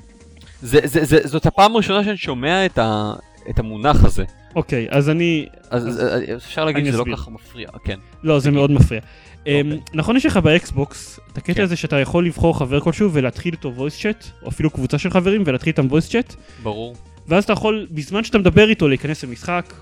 [0.61, 3.13] זה, זה, זה, זאת הפעם הראשונה שאני שומע את, ה,
[3.49, 4.23] את המונח הזה.
[4.55, 6.01] אוקיי, אז אני, אז, אז- אז,
[6.35, 7.15] אז אפשר להגיד שזה לא אסביר.
[7.15, 7.99] ככה מפריע, כן.
[8.23, 9.01] לא, זה מאוד מפריע.
[9.39, 9.61] אוקיי.
[9.61, 11.63] אמ, נכון יש לך באקסבוקס את הקטע כן.
[11.63, 15.43] הזה שאתה יכול לבחור חבר כלשהו ולהתחיל איתו voice chat, או אפילו קבוצה של חברים
[15.45, 16.95] ולהתחיל איתם voice chat, ברור.
[17.27, 19.73] ואז אתה יכול בזמן שאתה מדבר איתו להיכנס למשחק,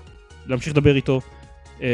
[0.46, 1.20] להמשיך לדבר איתו.
[1.82, 1.88] אה,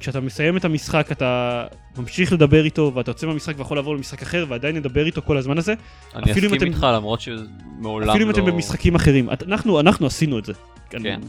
[0.00, 1.64] כשאתה מסיים את המשחק אתה
[1.98, 5.58] ממשיך לדבר איתו ואתה יוצא מהמשחק ויכול לעבור למשחק אחר ועדיין לדבר איתו כל הזמן
[5.58, 5.74] הזה,
[6.14, 8.34] אני אסכים אתם- איתך למרות שמעולם אפילו אם לא...
[8.34, 9.32] אתם במשחקים אחרים.
[9.32, 10.52] את- אנחנו, אנחנו עשינו את זה.
[10.90, 11.20] כן.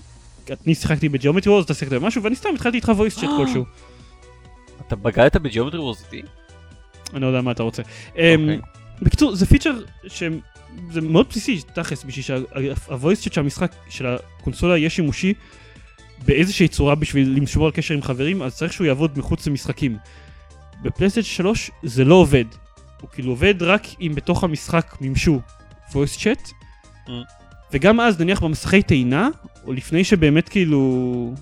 [0.66, 3.66] אני שיחקתי ב-Geometry Wars, אתה שיחקת במשהו ואני סתם התחלתי איתך voice chat כלשהו.
[4.88, 6.22] אתה בגדת ב-Geometry Wars איתי?
[7.14, 7.82] אני לא יודע מה אתה רוצה.
[8.12, 8.36] אוקיי.
[8.36, 8.50] אמ,
[9.04, 9.74] בקיצור, זה פיצ'ר
[10.08, 15.34] שזה מאוד בסיסי, תכלס, בשביל שהוויס צ'אט של המשחק, של הקונסולה יהיה שימושי
[16.26, 19.98] באיזושהי צורה בשביל לשמור על קשר עם חברים, אז צריך שהוא יעבוד מחוץ למשחקים.
[20.82, 22.46] בפלייסטיישן 3 זה לא עובד.
[23.02, 25.40] הוא כאילו עובד רק אם בתוך המשחק מימשו
[25.92, 26.52] voice chat,
[27.08, 27.12] Mm.
[27.74, 29.30] וגם אז נניח במסכי טעינה,
[29.66, 31.34] או לפני שבאמת כאילו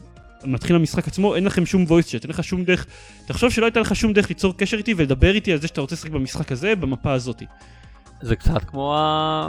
[0.45, 2.85] מתחיל המשחק עצמו, אין לכם שום voice chat, אין לך שום דרך,
[3.25, 5.95] תחשוב שלא הייתה לך שום דרך ליצור קשר איתי ולדבר איתי על זה שאתה רוצה
[5.95, 7.45] לשחק במשחק הזה, במפה הזאתי.
[8.21, 8.95] זה קצת כמו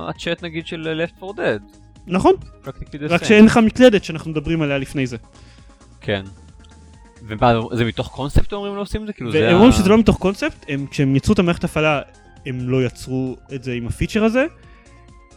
[0.08, 1.62] הצ'אט נגיד של Left 4 Dead.
[2.06, 2.34] נכון,
[3.10, 3.24] רק.
[3.24, 5.16] שאין לך מקלדת שאנחנו מדברים עליה לפני זה.
[6.00, 6.22] כן.
[7.28, 9.12] ומה, זה מתוך קונספט אומרים לא עושים את זה?
[9.12, 12.00] כאילו זה והם ה- אומרים שזה לא מתוך קונספט, הם, כשהם יצרו את המערכת הפעלה,
[12.46, 14.46] הם לא יצרו את זה עם הפיצ'ר הזה.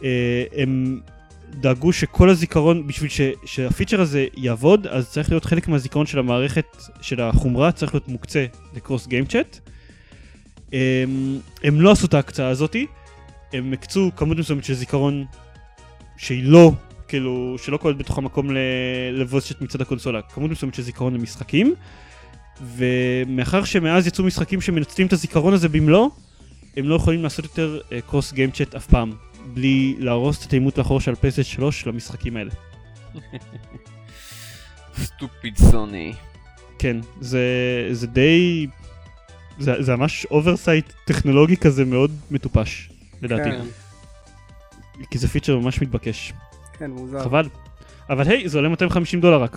[0.04, 1.00] אה, הם
[1.54, 6.66] דאגו שכל הזיכרון, בשביל ש, שהפיצ'ר הזה יעבוד, אז צריך להיות חלק מהזיכרון של המערכת,
[7.00, 9.58] של החומרה, צריך להיות מוקצה לקרוס גיימצ'אט.
[10.72, 12.86] הם, הם לא עשו את ההקצאה הזאתי,
[13.52, 15.24] הם הקצו כמות מסוימת של זיכרון
[16.16, 16.72] שהיא לא,
[17.08, 18.50] כאילו, שלא כוללת בתוך המקום
[19.12, 21.74] לבוסט מצד הקונסולה, כמות מסוימת של זיכרון למשחקים.
[22.76, 26.10] ומאחר שמאז יצאו משחקים שמנצלים את הזיכרון הזה במלואו,
[26.76, 29.12] הם לא יכולים לעשות יותר cross game chat אף פעם,
[29.54, 32.50] בלי להרוס את התאימות לאחור של פלייסטיישן 3 למשחקים האלה.
[34.98, 36.12] stupid סוני.
[36.78, 37.42] כן, זה,
[37.92, 38.66] זה די...
[39.58, 42.90] זה, זה ממש oversight טכנולוגי כזה מאוד מטופש,
[43.22, 43.50] לדעתי.
[43.50, 43.60] כן,
[45.10, 46.32] כי זה פיצ'ר ממש מתבקש.
[46.78, 47.24] כן, מוזר.
[47.24, 47.48] חבל.
[48.10, 49.56] אבל היי, זה עולה 250 דולר רק.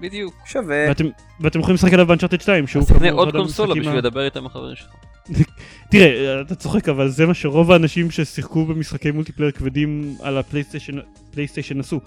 [0.00, 0.34] בדיוק.
[0.46, 0.84] שווה.
[0.88, 1.04] ואתם,
[1.40, 4.46] ואתם יכולים לשחק עליו ב Uncharted 2, שהוא אז תקנה עוד קונסולה בשביל לדבר איתם
[4.46, 4.88] החברים שלך.
[5.90, 10.98] תראה, אתה צוחק, אבל זה מה שרוב האנשים ששיחקו במשחקי multiplayer כבדים על הפלייסטיישן
[11.30, 12.00] פלייסטיישן עשו.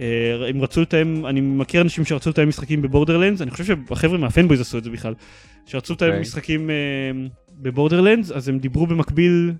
[0.00, 4.18] אה, הם רצו לתאם, אני מכיר אנשים שרצו לתאם משחקים ב Borderlands, אני חושב שהחבר'ה
[4.18, 5.14] מה fanboys עשו את זה בכלל.
[5.66, 6.20] שרצו לתאם אוקיי.
[6.20, 6.74] משחקים אה,
[7.52, 9.52] ב Borderlands, אז הם דיברו במקביל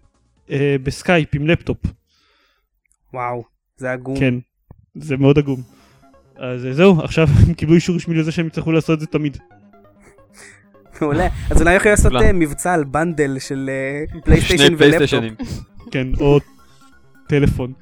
[0.50, 1.78] אה, בסקייפ עם לפטופ.
[3.14, 3.44] וואו,
[3.76, 4.18] זה עגום.
[4.18, 4.34] כן,
[4.94, 5.62] זה מאוד עגום.
[6.42, 9.36] אז אה, זהו, עכשיו הם קיבלו אישור רשמי לזה שהם יצטרכו לעשות את זה תמיד.
[11.00, 11.28] מעולה.
[11.50, 12.12] אז אולי יכולים לעשות.
[12.12, 14.78] אה, מבצע על bundle של אה, שני פלייסטיישן ולפטופ.
[14.78, 15.34] פלייסטיישנים.
[15.90, 16.38] כן, או
[17.26, 17.72] טלפון.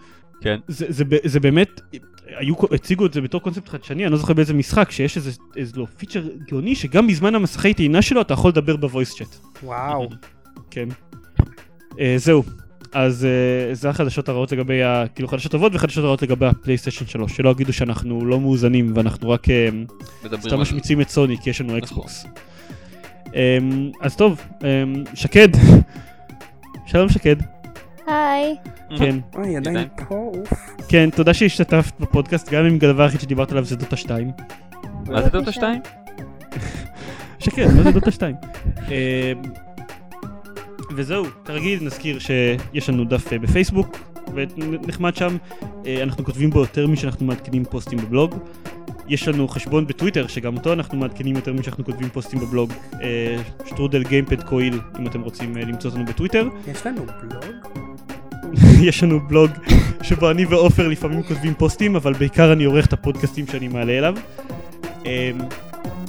[0.40, 0.58] כן.
[0.68, 1.80] זה, זה, ב- זה באמת,
[2.26, 5.72] היו, הציגו את זה בתור קונספט חדשני, אני לא זוכר באיזה משחק, שיש איזה, איזה
[5.76, 9.36] לא, פיצ'ר גאוני, שגם בזמן המסכי טעינה שלו אתה יכול לדבר ב voice chat.
[9.62, 10.08] וואו.
[10.70, 10.88] כן.
[11.90, 12.42] אה, זהו.
[12.92, 17.36] אז אה, זה החדשות הרעות לגבי, ה, כאילו חדשות טובות וחדשות רעות לגבי הפלייסטיישן 3,
[17.36, 19.46] שלא יגידו שאנחנו לא מאוזנים ואנחנו רק
[20.24, 21.78] מדברים סתם על- משמיצים את סוני כי יש לנו נכון.
[21.82, 22.26] אקסבוקס.
[23.26, 23.32] אמ,
[24.00, 24.64] אז טוב, אמ,
[25.14, 25.48] שקד.
[26.86, 27.36] שלום שקד.
[28.06, 28.56] היי.
[28.98, 29.16] כן.
[29.38, 30.52] אוי, עדיין פה, אוף.
[30.88, 34.30] כן, תודה שהשתתפת בפודקאסט, גם אם הדבר היחיד שדיברת עליו זה דוטה 2.
[35.06, 35.80] מה זה דוטה 2?
[37.38, 38.34] שכן, מה זה דוטה 2?
[40.94, 43.96] וזהו, כרגיל נזכיר שיש לנו דף אה, בפייסבוק,
[44.34, 45.36] ונחמד שם,
[45.86, 48.34] אה, אנחנו כותבים בו יותר משאנחנו מעדכנים פוסטים בבלוג.
[49.08, 52.72] יש לנו חשבון בטוויטר, שגם אותו אנחנו מעדכנים יותר משאנחנו כותבים פוסטים בבלוג.
[53.02, 53.36] אה,
[53.66, 56.48] שטרודל גיימפד קויל, אם אתם רוצים למצוא אותנו בטוויטר.
[56.66, 57.44] יש לנו בלוג?
[58.88, 59.50] יש לנו בלוג
[60.02, 64.14] שבו אני ועופר לפעמים כותבים פוסטים, אבל בעיקר אני עורך את הפודקאסטים שאני מעלה אליו.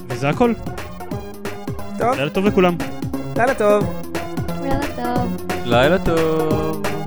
[0.08, 0.52] וזה הכל.
[1.98, 2.74] טוב, לילה טוב לכולם.
[3.36, 4.11] לילה טוב.
[4.62, 5.36] לילה טוב.
[5.64, 7.01] לילה טוב.